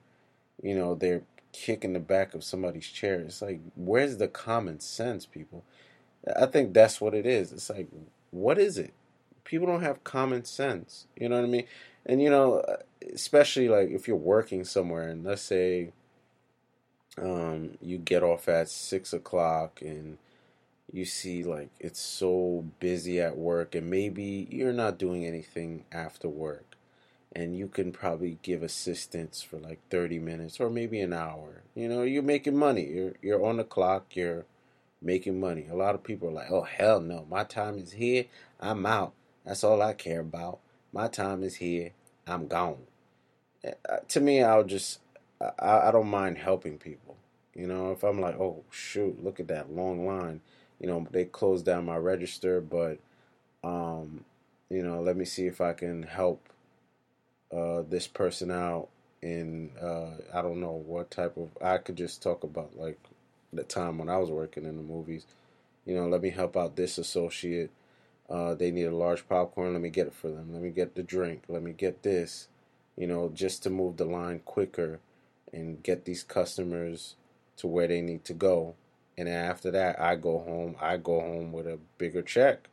you 0.62 0.76
know, 0.76 0.96
they're 0.96 1.24
kicking 1.54 1.94
the 1.94 2.00
back 2.00 2.34
of 2.34 2.44
somebody's 2.44 2.88
chair. 2.88 3.20
It's 3.20 3.42
like, 3.42 3.60
where's 3.76 4.18
the 4.18 4.28
common 4.28 4.80
sense, 4.80 5.26
people? 5.26 5.64
I 6.36 6.46
think 6.46 6.74
that's 6.74 7.02
what 7.02 7.14
it 7.14 7.26
is. 7.26 7.52
It's 7.52 7.70
like, 7.70 7.88
what 8.30 8.58
is 8.58 8.78
it? 8.78 8.94
People 9.44 9.68
don't 9.68 9.82
have 9.82 10.04
common 10.04 10.46
sense. 10.46 11.08
You 11.16 11.30
know 11.30 11.38
what 11.38 11.46
I 11.46 11.50
mean? 11.50 11.66
And 12.06 12.22
you 12.22 12.30
know, 12.30 12.64
especially 13.14 13.70
like 13.70 13.90
if 13.90 14.08
you're 14.08 14.18
working 14.18 14.64
somewhere, 14.64 15.10
and 15.10 15.24
let's 15.24 15.42
say 15.42 15.92
um, 17.18 17.78
you 17.82 17.98
get 17.98 18.24
off 18.24 18.48
at 18.48 18.70
six 18.70 19.14
o'clock 19.14 19.82
and 19.82 20.18
you 20.92 21.06
see 21.06 21.44
like 21.44 21.70
it's 21.80 22.00
so 22.00 22.66
busy 22.80 23.20
at 23.20 23.38
work 23.38 23.76
and 23.76 23.90
maybe 23.90 24.48
you're 24.50 24.74
not 24.74 24.98
doing 24.98 25.26
anything 25.26 25.86
after 25.92 26.28
work 26.28 26.71
and 27.34 27.58
you 27.58 27.68
can 27.68 27.92
probably 27.92 28.38
give 28.42 28.62
assistance 28.62 29.42
for 29.42 29.58
like 29.58 29.80
30 29.90 30.20
minutes 30.20 30.60
or 30.60 30.70
maybe 30.70 31.00
an 31.00 31.14
hour 31.14 31.64
you 31.76 31.88
know 31.88 32.04
you're 32.04 32.24
making 32.24 32.58
money 32.58 32.86
you're 32.88 33.14
you're 33.22 33.46
on 33.46 33.58
the 33.58 33.64
clock 33.64 34.16
you're 34.16 34.46
making 35.02 35.40
money. 35.40 35.68
A 35.70 35.76
lot 35.76 35.96
of 35.96 36.04
people 36.04 36.30
are 36.30 36.34
like, 36.34 36.52
oh, 36.52 36.62
hell 36.62 37.00
no, 37.02 37.26
my 37.30 37.44
time 37.44 37.78
is 37.78 37.94
here, 37.94 38.26
I'm 38.60 38.86
out. 38.86 39.14
That's 39.46 39.64
all 39.64 39.82
I 39.82 39.94
care 39.94 40.20
about. 40.20 40.60
My 40.94 41.08
time 41.08 41.44
is 41.44 41.56
here, 41.56 41.92
I'm 42.28 42.48
gone. 42.48 42.84
Uh, 43.66 43.98
to 44.10 44.20
me, 44.20 44.44
I'll 44.44 44.64
just, 44.64 45.00
I, 45.42 45.88
I 45.88 45.92
don't 45.92 46.10
mind 46.10 46.38
helping 46.38 46.78
people. 46.78 47.18
You 47.56 47.68
know, 47.68 47.92
if 47.92 48.04
I'm 48.04 48.22
like, 48.22 48.40
oh, 48.40 48.64
shoot, 48.70 49.24
look 49.24 49.40
at 49.40 49.48
that 49.48 49.72
long 49.72 50.06
line. 50.06 50.42
You 50.80 50.88
know, 50.88 51.08
they 51.12 51.26
closed 51.26 51.66
down 51.66 51.86
my 51.86 51.98
register, 51.98 52.62
but, 52.62 53.00
um, 53.64 54.26
you 54.70 54.84
know, 54.84 55.02
let 55.02 55.18
me 55.18 55.26
see 55.26 55.48
if 55.48 55.62
I 55.62 55.74
can 55.74 56.04
help 56.04 56.48
uh, 57.56 57.84
this 57.88 58.08
person 58.08 58.52
out 58.52 58.90
in 59.22 59.72
uh, 59.82 60.12
I 60.34 60.42
don't 60.42 60.60
know 60.60 60.84
what 60.86 61.12
type 61.12 61.38
of 61.38 61.50
I 61.62 61.78
could 61.78 61.96
just 61.96 62.24
talk 62.24 62.44
about 62.44 62.78
like 62.78 63.00
the 63.54 63.64
time 63.64 63.98
when 63.98 64.10
I 64.10 64.18
was 64.18 64.30
working 64.30 64.66
in 64.66 64.78
the 64.78 64.84
movies. 64.84 65.26
You 65.86 65.96
know, 65.96 66.08
let 66.08 66.22
me 66.22 66.30
help 66.30 66.56
out 66.56 66.76
this 66.76 66.98
associate. 66.98 67.72
Uh, 68.30 68.56
they 68.56 68.72
need 68.72 68.86
a 68.86 68.96
large 68.96 69.28
popcorn. 69.28 69.74
Let 69.74 69.82
me 69.82 69.90
get 69.90 70.08
it 70.08 70.14
for 70.14 70.30
them. 70.30 70.54
Let 70.54 70.62
me 70.62 70.70
get 70.70 70.96
the 70.96 71.04
drink. 71.04 71.44
Let 71.48 71.64
me 71.64 71.74
get 71.74 72.04
this. 72.04 72.48
You 72.96 73.08
know, 73.08 73.32
just 73.34 73.64
to 73.64 73.70
move 73.70 73.98
the 73.98 74.06
line 74.06 74.42
quicker 74.46 75.00
and 75.52 75.82
get 75.84 76.06
these 76.06 76.24
customers 76.24 77.16
to 77.58 77.68
where 77.68 77.88
they 77.88 78.02
need 78.02 78.24
to 78.26 78.34
go. 78.34 78.76
And 79.18 79.28
after 79.28 79.72
that, 79.72 80.00
I 80.00 80.16
go 80.16 80.40
home. 80.40 80.76
I 80.80 80.98
go 80.98 81.20
home 81.20 81.52
with 81.52 81.68
a 81.68 81.80
bigger 81.98 82.22
check. 82.22 82.70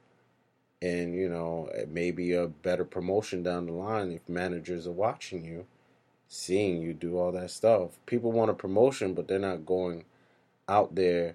And, 0.80 1.14
you 1.14 1.28
know, 1.28 1.68
maybe 1.88 2.32
a 2.32 2.46
better 2.46 2.84
promotion 2.84 3.42
down 3.42 3.66
the 3.66 3.72
line 3.72 4.12
if 4.12 4.28
managers 4.28 4.86
are 4.86 4.92
watching 4.92 5.44
you 5.44 5.66
seeing 6.28 6.82
you 6.82 6.92
do 6.92 7.18
all 7.18 7.32
that 7.32 7.50
stuff. 7.50 7.98
People 8.06 8.30
want 8.30 8.50
a 8.50 8.54
promotion, 8.54 9.14
but 9.14 9.26
they're 9.26 9.38
not 9.38 9.66
going 9.66 10.04
out 10.68 10.94
there 10.94 11.34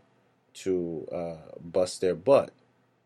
to 0.53 1.07
uh, 1.11 1.57
bust 1.59 1.99
their 1.99 2.15
butt. 2.15 2.51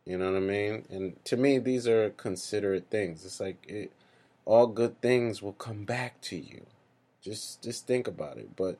You 0.05 0.17
know 0.17 0.31
what 0.31 0.37
I 0.37 0.41
mean? 0.41 0.85
And 0.89 1.23
to 1.25 1.37
me, 1.37 1.57
these 1.59 1.87
are 1.87 2.09
considerate 2.11 2.89
things. 2.89 3.25
It's 3.25 3.39
like 3.39 3.65
it, 3.67 3.91
all 4.45 4.67
good 4.67 5.01
things 5.01 5.41
will 5.41 5.53
come 5.53 5.85
back 5.85 6.19
to 6.21 6.37
you. 6.37 6.65
Just 7.21 7.61
just 7.61 7.87
think 7.87 8.07
about 8.07 8.37
it. 8.37 8.55
But 8.55 8.77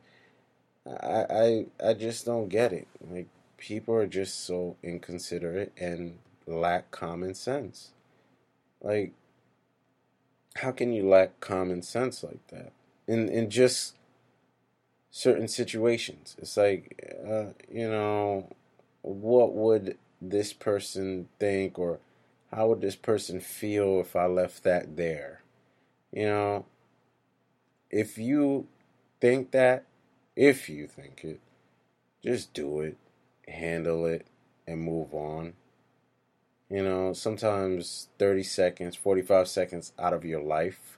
I 0.85 1.25
I 1.29 1.65
I 1.89 1.93
just 1.93 2.25
don't 2.25 2.47
get 2.47 2.71
it. 2.71 2.87
Like 3.09 3.27
people 3.57 3.95
are 3.95 4.07
just 4.07 4.45
so 4.45 4.77
inconsiderate 4.83 5.73
and 5.77 6.19
lack 6.47 6.91
common 6.91 7.33
sense. 7.33 7.91
Like 8.81 9.13
how 10.55 10.71
can 10.71 10.91
you 10.91 11.07
lack 11.07 11.39
common 11.39 11.81
sense 11.81 12.23
like 12.23 12.45
that? 12.47 12.71
in 13.07 13.29
in 13.29 13.49
just 13.49 13.95
certain 15.09 15.47
situations. 15.47 16.35
It's 16.39 16.57
like, 16.57 17.17
uh, 17.25 17.53
you 17.71 17.89
know, 17.89 18.49
what 19.01 19.53
would 19.53 19.97
this 20.21 20.53
person 20.53 21.29
think, 21.39 21.79
or 21.79 21.99
how 22.51 22.67
would 22.67 22.81
this 22.81 22.95
person 22.95 23.39
feel 23.39 23.99
if 23.99 24.15
I 24.15 24.25
left 24.25 24.63
that 24.63 24.97
there? 24.97 25.41
You 26.11 26.25
know, 26.25 26.65
if 27.89 28.17
you 28.17 28.67
think 29.21 29.51
that, 29.51 29.85
if 30.35 30.69
you 30.69 30.87
think 30.87 31.21
it, 31.23 31.39
just 32.23 32.53
do 32.53 32.81
it, 32.81 32.97
handle 33.47 34.05
it, 34.05 34.25
and 34.67 34.81
move 34.81 35.13
on. 35.13 35.53
You 36.69 36.83
know, 36.83 37.13
sometimes 37.13 38.09
30 38.19 38.43
seconds, 38.43 38.95
45 38.95 39.47
seconds 39.47 39.93
out 39.97 40.13
of 40.13 40.25
your 40.25 40.41
life 40.41 40.97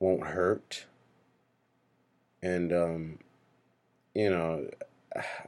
won't 0.00 0.26
hurt. 0.26 0.86
And 2.42 2.72
um, 2.72 3.18
you 4.14 4.30
know, 4.30 4.68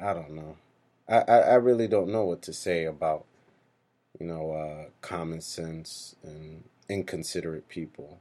I 0.00 0.12
don't 0.12 0.32
know. 0.32 0.56
I, 1.08 1.18
I, 1.18 1.38
I 1.38 1.54
really 1.54 1.88
don't 1.88 2.10
know 2.10 2.24
what 2.24 2.42
to 2.42 2.52
say 2.52 2.84
about 2.84 3.24
you 4.20 4.26
know 4.26 4.52
uh, 4.52 4.90
common 5.00 5.40
sense 5.40 6.14
and 6.22 6.64
inconsiderate 6.88 7.68
people 7.68 8.20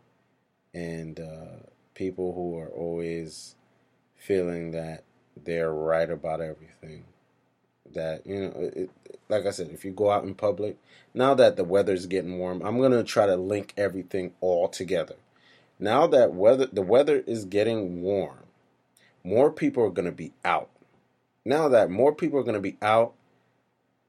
and 0.73 1.19
uh, 1.19 1.67
people 1.93 2.33
who 2.33 2.57
are 2.57 2.69
always 2.69 3.55
feeling 4.15 4.71
that 4.71 5.03
they're 5.43 5.73
right 5.73 6.09
about 6.09 6.41
everything. 6.41 7.05
That 7.93 8.25
you 8.25 8.41
know, 8.41 8.53
it, 8.55 8.89
like 9.29 9.45
I 9.45 9.51
said, 9.51 9.69
if 9.71 9.85
you 9.85 9.91
go 9.91 10.11
out 10.11 10.23
in 10.23 10.35
public, 10.35 10.77
now 11.13 11.33
that 11.35 11.55
the 11.55 11.63
weather's 11.63 12.05
getting 12.05 12.37
warm, 12.37 12.61
I'm 12.63 12.79
gonna 12.79 13.03
try 13.03 13.25
to 13.25 13.35
link 13.35 13.73
everything 13.77 14.33
all 14.41 14.67
together. 14.67 15.15
Now 15.79 16.05
that 16.07 16.33
weather 16.33 16.67
the 16.67 16.83
weather 16.83 17.23
is 17.25 17.45
getting 17.45 18.01
warm, 18.01 18.41
more 19.23 19.51
people 19.51 19.83
are 19.83 19.91
going 19.91 20.05
to 20.05 20.11
be 20.11 20.33
out. 20.43 20.69
Now 21.45 21.67
that 21.69 21.89
more 21.89 22.13
people 22.13 22.39
are 22.39 22.43
going 22.43 22.53
to 22.53 22.59
be 22.59 22.77
out, 22.81 23.13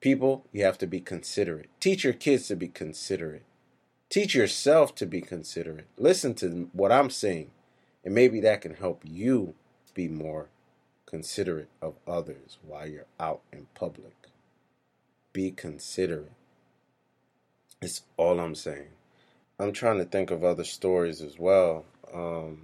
people, 0.01 0.47
you 0.53 0.64
have 0.64 0.79
to 0.79 0.87
be 0.87 1.01
considerate. 1.01 1.71
Teach 1.81 2.05
your 2.05 2.12
kids 2.12 2.49
to 2.49 2.57
be 2.57 2.68
considerate. 2.68 3.45
Teach 4.11 4.35
yourself 4.35 4.95
to 4.97 5.07
be 5.07 5.23
considerate. 5.23 5.87
Listen 5.97 6.35
to 6.35 6.68
what 6.73 6.92
I'm 6.92 7.09
saying, 7.09 7.51
and 8.05 8.14
maybe 8.14 8.40
that 8.40 8.61
can 8.61 8.75
help 8.75 9.03
you 9.07 9.55
be 9.95 10.09
more 10.09 10.49
considerate 11.12 11.68
of 11.83 11.94
others 12.09 12.57
while 12.66 12.88
you're 12.88 13.05
out 13.20 13.42
in 13.53 13.66
public. 13.75 14.16
Be 15.35 15.51
considerate. 15.51 16.33
It's 17.83 18.03
all 18.16 18.40
I'm 18.40 18.55
saying. 18.55 18.88
I'm 19.59 19.72
trying 19.72 19.98
to 19.98 20.07
think 20.07 20.31
of 20.31 20.42
other 20.42 20.64
stories 20.64 21.20
as 21.20 21.38
well. 21.38 21.85
Um, 22.12 22.62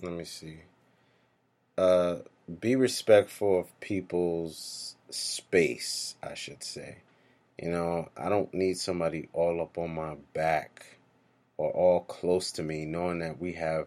let 0.00 0.12
me 0.12 0.24
see. 0.24 0.60
Uh, 1.76 2.16
be 2.60 2.76
respectful 2.76 3.58
of 3.60 3.80
people's 3.80 4.94
space, 5.10 6.14
I 6.22 6.34
should 6.34 6.62
say. 6.62 6.98
You 7.60 7.70
know, 7.70 8.10
I 8.16 8.28
don't 8.28 8.52
need 8.54 8.78
somebody 8.78 9.28
all 9.32 9.60
up 9.60 9.76
on 9.76 9.94
my 9.94 10.16
back 10.34 10.98
or 11.56 11.70
all 11.72 12.00
close 12.00 12.52
to 12.52 12.62
me, 12.62 12.84
knowing 12.84 13.18
that 13.18 13.40
we 13.40 13.54
have 13.54 13.86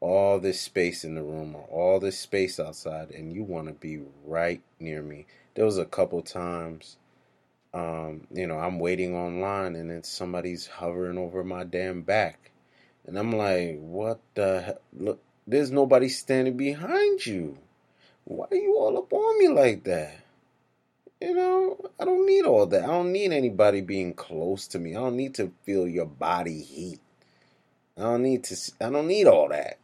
all 0.00 0.40
this 0.40 0.60
space 0.60 1.04
in 1.04 1.14
the 1.14 1.22
room 1.22 1.54
or 1.54 1.64
all 1.70 2.00
this 2.00 2.18
space 2.18 2.58
outside, 2.58 3.10
and 3.10 3.32
you 3.32 3.42
want 3.42 3.68
to 3.68 3.74
be 3.74 4.00
right 4.24 4.62
near 4.78 5.02
me. 5.02 5.26
There 5.54 5.64
was 5.64 5.78
a 5.78 5.84
couple 5.84 6.22
times 6.22 6.96
um, 7.72 8.26
you 8.32 8.46
know, 8.46 8.58
I'm 8.58 8.78
waiting 8.78 9.14
online 9.14 9.76
and 9.76 9.90
then 9.90 10.02
somebody's 10.02 10.66
hovering 10.66 11.18
over 11.18 11.44
my 11.44 11.64
damn 11.64 12.02
back. 12.02 12.50
And 13.06 13.18
I'm 13.18 13.32
like, 13.32 13.78
what 13.78 14.20
the 14.34 14.62
hell? 14.62 14.80
Look, 14.92 15.22
there's 15.46 15.70
nobody 15.70 16.08
standing 16.08 16.56
behind 16.56 17.24
you. 17.24 17.58
Why 18.24 18.46
are 18.50 18.56
you 18.56 18.76
all 18.76 18.98
up 18.98 19.12
on 19.12 19.38
me 19.38 19.48
like 19.48 19.84
that? 19.84 20.16
You 21.20 21.34
know, 21.34 21.78
I 21.98 22.04
don't 22.04 22.26
need 22.26 22.44
all 22.44 22.66
that. 22.66 22.84
I 22.84 22.86
don't 22.86 23.12
need 23.12 23.32
anybody 23.32 23.80
being 23.82 24.14
close 24.14 24.66
to 24.68 24.78
me. 24.78 24.92
I 24.92 25.00
don't 25.00 25.16
need 25.16 25.34
to 25.34 25.52
feel 25.64 25.86
your 25.86 26.06
body 26.06 26.62
heat. 26.62 27.00
I 27.96 28.02
don't 28.02 28.22
need 28.22 28.44
to. 28.44 28.56
I 28.80 28.90
don't 28.90 29.06
need 29.06 29.26
all 29.26 29.48
that. 29.50 29.78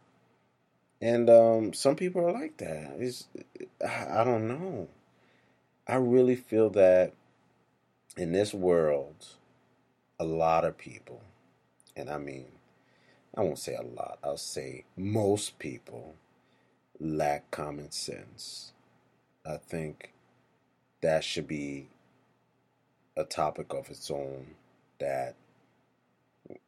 And 1.01 1.29
um, 1.29 1.73
some 1.73 1.95
people 1.95 2.21
are 2.21 2.31
like 2.31 2.57
that. 2.57 2.95
It's, 2.97 3.27
I 3.85 4.23
don't 4.23 4.47
know. 4.47 4.87
I 5.87 5.95
really 5.95 6.35
feel 6.35 6.69
that 6.71 7.13
in 8.17 8.31
this 8.31 8.53
world, 8.53 9.27
a 10.19 10.25
lot 10.25 10.65
of 10.65 10.77
people, 10.77 11.21
and 11.95 12.09
I 12.09 12.17
mean, 12.17 12.47
I 13.35 13.41
won't 13.41 13.59
say 13.59 13.75
a 13.75 13.83
lot, 13.83 14.17
I'll 14.23 14.37
say 14.37 14.85
most 14.95 15.59
people 15.59 16.15
lack 16.99 17.51
common 17.51 17.91
sense. 17.91 18.71
I 19.45 19.57
think 19.57 20.13
that 21.01 21.23
should 21.23 21.47
be 21.47 21.87
a 23.15 23.23
topic 23.23 23.73
of 23.73 23.89
its 23.89 24.09
own 24.09 24.55
that 24.99 25.35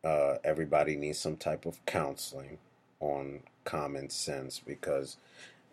uh, 0.04 0.36
everybody 0.44 0.96
needs 0.96 1.18
some 1.18 1.38
type 1.38 1.66
of 1.66 1.84
counseling 1.86 2.60
on 3.00 3.40
common 3.70 4.10
sense 4.10 4.60
because 4.60 5.18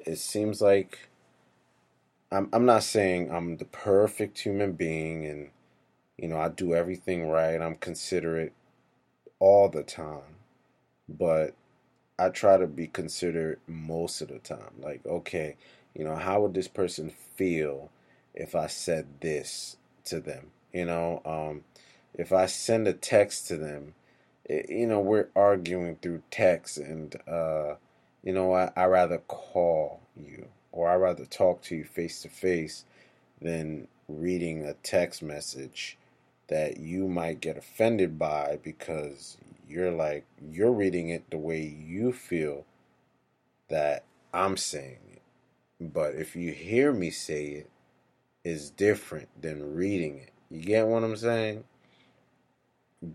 it 0.00 0.18
seems 0.18 0.60
like 0.60 1.08
I'm 2.30 2.48
I'm 2.52 2.66
not 2.66 2.82
saying 2.82 3.30
I'm 3.30 3.56
the 3.56 3.64
perfect 3.64 4.40
human 4.40 4.72
being 4.72 5.26
and 5.26 5.50
you 6.16 6.28
know, 6.28 6.38
I 6.38 6.48
do 6.48 6.74
everything 6.74 7.28
right. 7.28 7.60
I'm 7.60 7.76
considerate 7.76 8.52
all 9.38 9.68
the 9.68 9.82
time. 9.82 10.36
But 11.08 11.54
I 12.18 12.30
try 12.30 12.56
to 12.56 12.66
be 12.66 12.86
considerate 12.86 13.60
most 13.66 14.20
of 14.22 14.28
the 14.28 14.38
time. 14.38 14.80
Like, 14.80 15.04
okay, 15.06 15.56
you 15.94 16.04
know, 16.04 16.16
how 16.16 16.40
would 16.40 16.54
this 16.54 16.68
person 16.68 17.10
feel 17.36 17.90
if 18.34 18.54
I 18.54 18.66
said 18.66 19.06
this 19.20 19.76
to 20.06 20.20
them? 20.20 20.50
You 20.72 20.86
know, 20.86 21.22
um, 21.24 21.64
if 22.14 22.32
I 22.32 22.46
send 22.46 22.88
a 22.88 22.92
text 22.92 23.46
to 23.48 23.56
them, 23.56 23.94
it, 24.44 24.70
you 24.70 24.86
know, 24.86 25.00
we're 25.00 25.28
arguing 25.36 25.96
through 25.96 26.22
text, 26.30 26.78
and 26.78 27.14
uh, 27.28 27.74
you 28.26 28.32
know, 28.32 28.52
I, 28.52 28.72
I 28.74 28.86
rather 28.86 29.18
call 29.18 30.00
you 30.16 30.48
or 30.72 30.90
I 30.90 30.96
rather 30.96 31.24
talk 31.24 31.62
to 31.62 31.76
you 31.76 31.84
face 31.84 32.22
to 32.22 32.28
face 32.28 32.84
than 33.40 33.86
reading 34.08 34.64
a 34.66 34.74
text 34.74 35.22
message 35.22 35.96
that 36.48 36.78
you 36.78 37.06
might 37.06 37.40
get 37.40 37.56
offended 37.56 38.18
by 38.18 38.58
because 38.64 39.36
you're 39.68 39.92
like 39.92 40.24
you're 40.50 40.72
reading 40.72 41.08
it 41.08 41.30
the 41.30 41.38
way 41.38 41.62
you 41.62 42.12
feel 42.12 42.64
that 43.68 44.02
I'm 44.34 44.56
saying 44.56 44.98
it. 45.12 45.22
But 45.80 46.16
if 46.16 46.34
you 46.34 46.50
hear 46.50 46.92
me 46.92 47.10
say 47.10 47.44
it, 47.44 47.70
it 48.42 48.50
is 48.50 48.70
different 48.70 49.28
than 49.40 49.76
reading 49.76 50.18
it. 50.18 50.32
You 50.50 50.62
get 50.62 50.88
what 50.88 51.04
I'm 51.04 51.16
saying? 51.16 51.62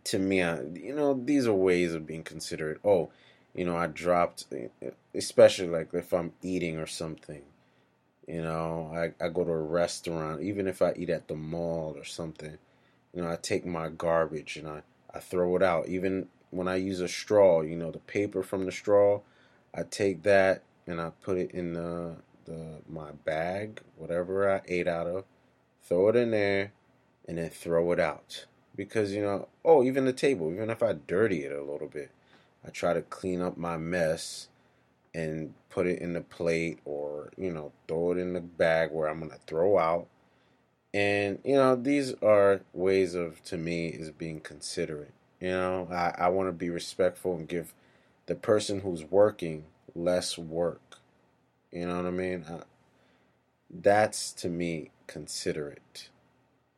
To 0.05 0.19
me, 0.19 0.41
I, 0.41 0.61
you 0.61 0.95
know, 0.95 1.19
these 1.21 1.47
are 1.47 1.53
ways 1.53 1.93
of 1.93 2.07
being 2.07 2.23
considerate. 2.23 2.79
Oh, 2.85 3.09
you 3.53 3.65
know, 3.65 3.75
I 3.75 3.87
dropped, 3.87 4.45
eh, 4.51 4.67
eh, 4.81 4.91
especially 5.13 5.67
like 5.67 5.93
if 5.93 6.13
I'm 6.13 6.33
eating 6.41 6.77
or 6.77 6.87
something. 6.87 7.41
You 8.27 8.41
know, 8.41 8.91
I, 8.93 9.23
I 9.23 9.29
go 9.29 9.43
to 9.43 9.51
a 9.51 9.61
restaurant, 9.61 10.41
even 10.41 10.67
if 10.67 10.81
I 10.81 10.93
eat 10.95 11.09
at 11.09 11.27
the 11.27 11.35
mall 11.35 11.95
or 11.97 12.03
something, 12.05 12.57
you 13.13 13.21
know, 13.21 13.29
I 13.29 13.35
take 13.35 13.65
my 13.65 13.89
garbage 13.89 14.55
and 14.57 14.67
I, 14.67 14.83
I 15.13 15.19
throw 15.19 15.55
it 15.55 15.63
out. 15.63 15.87
Even 15.89 16.27
when 16.51 16.67
I 16.67 16.75
use 16.75 17.01
a 17.01 17.07
straw, 17.07 17.61
you 17.61 17.75
know, 17.75 17.91
the 17.91 17.99
paper 17.99 18.43
from 18.43 18.65
the 18.65 18.71
straw, 18.71 19.21
I 19.73 19.83
take 19.83 20.23
that 20.23 20.63
and 20.87 21.01
I 21.01 21.11
put 21.21 21.37
it 21.37 21.51
in 21.51 21.73
the 21.73 22.15
the 22.45 22.81
my 22.89 23.11
bag, 23.23 23.81
whatever 23.97 24.49
I 24.49 24.61
ate 24.67 24.87
out 24.87 25.07
of, 25.07 25.25
throw 25.83 26.09
it 26.09 26.15
in 26.15 26.31
there, 26.31 26.71
and 27.27 27.37
then 27.37 27.49
throw 27.49 27.91
it 27.91 27.99
out. 27.99 28.45
Because 28.75 29.13
you 29.13 29.21
know, 29.21 29.47
oh, 29.63 29.83
even 29.83 30.05
the 30.05 30.13
table, 30.13 30.51
even 30.51 30.69
if 30.69 30.81
I 30.81 30.93
dirty 30.93 31.43
it 31.43 31.51
a 31.51 31.63
little 31.63 31.87
bit, 31.87 32.11
I 32.65 32.69
try 32.69 32.93
to 32.93 33.01
clean 33.01 33.41
up 33.41 33.57
my 33.57 33.77
mess 33.77 34.47
and 35.13 35.53
put 35.69 35.87
it 35.87 35.99
in 35.99 36.13
the 36.13 36.21
plate 36.21 36.79
or 36.85 37.31
you 37.37 37.51
know 37.51 37.71
throw 37.87 38.11
it 38.11 38.17
in 38.17 38.33
the 38.33 38.41
bag 38.41 38.91
where 38.91 39.07
I'm 39.07 39.19
gonna 39.19 39.37
throw 39.47 39.77
out. 39.77 40.07
And 40.93 41.39
you 41.43 41.55
know, 41.55 41.75
these 41.75 42.13
are 42.21 42.61
ways 42.73 43.15
of 43.15 43.43
to 43.45 43.57
me 43.57 43.87
is 43.87 44.11
being 44.11 44.41
considerate. 44.41 45.13
You 45.39 45.49
know, 45.49 45.87
I, 45.91 46.13
I 46.17 46.29
want 46.29 46.49
to 46.49 46.53
be 46.53 46.69
respectful 46.69 47.35
and 47.35 47.47
give 47.47 47.73
the 48.25 48.35
person 48.35 48.81
who's 48.81 49.03
working 49.03 49.65
less 49.95 50.37
work. 50.37 50.97
You 51.71 51.87
know 51.87 51.97
what 51.97 52.05
I 52.05 52.11
mean? 52.11 52.43
Uh, 52.43 52.63
that's 53.69 54.33
to 54.33 54.49
me 54.49 54.91
considerate. 55.07 56.09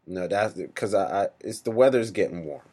No, 0.05 0.27
that's 0.27 0.53
because 0.53 0.93
I, 0.93 1.23
I 1.23 1.27
it's 1.39 1.61
the 1.61 1.71
weather's 1.71 2.11
getting 2.11 2.45
warm, 2.45 2.69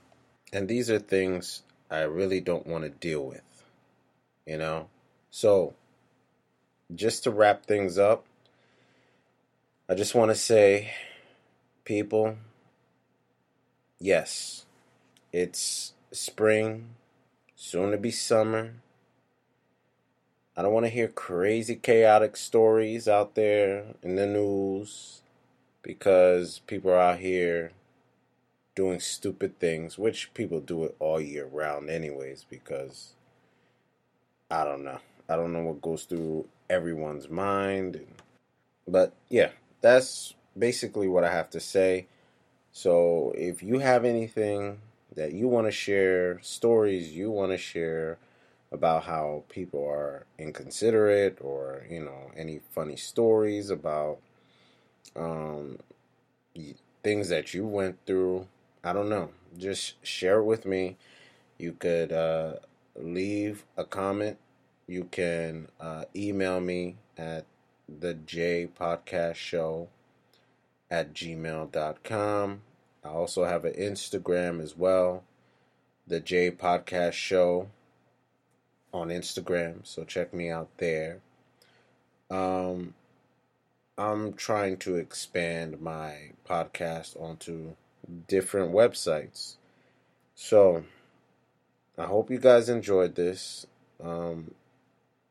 and 0.52 0.68
these 0.68 0.90
are 0.90 0.98
things 0.98 1.62
I 1.90 2.02
really 2.02 2.40
don't 2.40 2.66
want 2.66 2.84
to 2.84 2.90
deal 2.90 3.26
with. 3.26 3.42
You 4.46 4.58
know, 4.58 4.88
so 5.30 5.74
just 6.94 7.24
to 7.24 7.30
wrap 7.30 7.66
things 7.66 7.98
up, 7.98 8.24
I 9.88 9.94
just 9.94 10.14
want 10.14 10.30
to 10.30 10.34
say, 10.34 10.92
people, 11.84 12.36
yes, 13.98 14.66
it's 15.32 15.92
spring, 16.12 16.90
soon 17.56 17.90
to 17.90 17.98
be 17.98 18.10
summer. 18.10 18.74
I 20.56 20.62
don't 20.62 20.72
want 20.72 20.86
to 20.86 20.90
hear 20.90 21.08
crazy, 21.08 21.76
chaotic 21.76 22.36
stories 22.36 23.08
out 23.08 23.34
there 23.34 23.94
in 24.02 24.16
the 24.16 24.26
news 24.26 25.22
because 25.82 26.60
people 26.66 26.90
are 26.90 26.98
out 26.98 27.18
here 27.18 27.72
doing 28.80 28.98
stupid 28.98 29.58
things, 29.58 29.98
which 29.98 30.32
people 30.32 30.58
do 30.58 30.84
it 30.84 30.96
all 30.98 31.20
year 31.20 31.44
round, 31.44 31.90
anyways, 31.90 32.46
because 32.48 33.12
I 34.50 34.64
don't 34.64 34.82
know. 34.82 35.00
I 35.28 35.36
don't 35.36 35.52
know 35.52 35.64
what 35.64 35.82
goes 35.82 36.04
through 36.04 36.48
everyone's 36.70 37.28
mind. 37.28 38.00
But 38.88 39.12
yeah, 39.28 39.50
that's 39.82 40.32
basically 40.58 41.08
what 41.08 41.24
I 41.24 41.30
have 41.30 41.50
to 41.50 41.60
say. 41.60 42.06
So 42.72 43.34
if 43.36 43.62
you 43.62 43.80
have 43.80 44.06
anything 44.06 44.78
that 45.14 45.34
you 45.34 45.46
want 45.46 45.66
to 45.66 45.72
share, 45.72 46.40
stories 46.40 47.12
you 47.12 47.30
want 47.30 47.52
to 47.52 47.58
share, 47.58 48.16
about 48.72 49.02
how 49.02 49.42
people 49.50 49.84
are 49.84 50.24
inconsiderate 50.38 51.38
or 51.40 51.84
you 51.90 52.00
know 52.00 52.30
any 52.36 52.60
funny 52.70 52.94
stories 52.96 53.68
about 53.68 54.18
um, 55.16 55.76
things 57.02 57.28
that 57.28 57.52
you 57.52 57.66
went 57.66 57.98
through 58.06 58.46
i 58.84 58.92
don't 58.92 59.08
know. 59.08 59.30
Just 59.56 60.04
share 60.06 60.38
it 60.38 60.44
with 60.44 60.64
me. 60.64 60.96
You 61.58 61.72
could 61.72 62.12
uh, 62.12 62.54
leave 62.96 63.64
a 63.76 63.84
comment. 63.84 64.38
You 64.86 65.04
can 65.04 65.68
uh, 65.80 66.04
email 66.14 66.60
me 66.60 66.96
at 67.18 67.46
the 67.88 68.14
j 68.14 68.68
podcast 68.78 69.34
show 69.34 69.88
at 70.90 71.12
gmail.com 71.12 72.60
i 73.04 73.08
also 73.08 73.44
have 73.44 73.64
an 73.64 73.72
instagram 73.74 74.62
as 74.62 74.76
well 74.76 75.24
the 76.06 76.20
j 76.20 76.50
podcast 76.50 77.12
show 77.12 77.68
on 78.92 79.08
Instagram, 79.08 79.86
so 79.86 80.04
check 80.04 80.34
me 80.34 80.50
out 80.50 80.68
there. 80.78 81.20
Um, 82.30 82.94
I'm 83.96 84.32
trying 84.34 84.76
to 84.78 84.96
expand 84.96 85.80
my 85.80 86.32
podcast 86.48 87.20
onto 87.20 87.74
different 88.28 88.72
websites. 88.72 89.56
So, 90.34 90.84
I 91.98 92.06
hope 92.06 92.30
you 92.30 92.38
guys 92.38 92.68
enjoyed 92.68 93.14
this. 93.14 93.66
Um, 94.02 94.52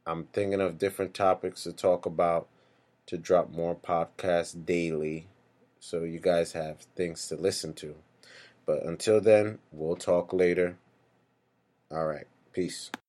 I'm 0.06 0.26
thinking 0.34 0.62
of 0.62 0.78
different 0.80 1.14
topics 1.14 1.64
to 1.64 1.74
talk 1.74 2.06
about 2.06 2.48
to 3.08 3.18
drop 3.18 3.52
more 3.52 3.76
podcasts 3.76 4.56
daily 4.66 5.28
so 5.80 6.04
you 6.04 6.20
guys 6.20 6.54
have 6.54 6.82
things 6.96 7.28
to 7.30 7.36
listen 7.36 7.74
to. 7.74 7.96
But 8.66 8.84
until 8.86 9.22
then, 9.22 9.60
we'll 9.72 9.96
talk 9.96 10.34
later. 10.34 10.78
All 11.92 12.06
right. 12.06 12.28
Peace. 12.54 12.92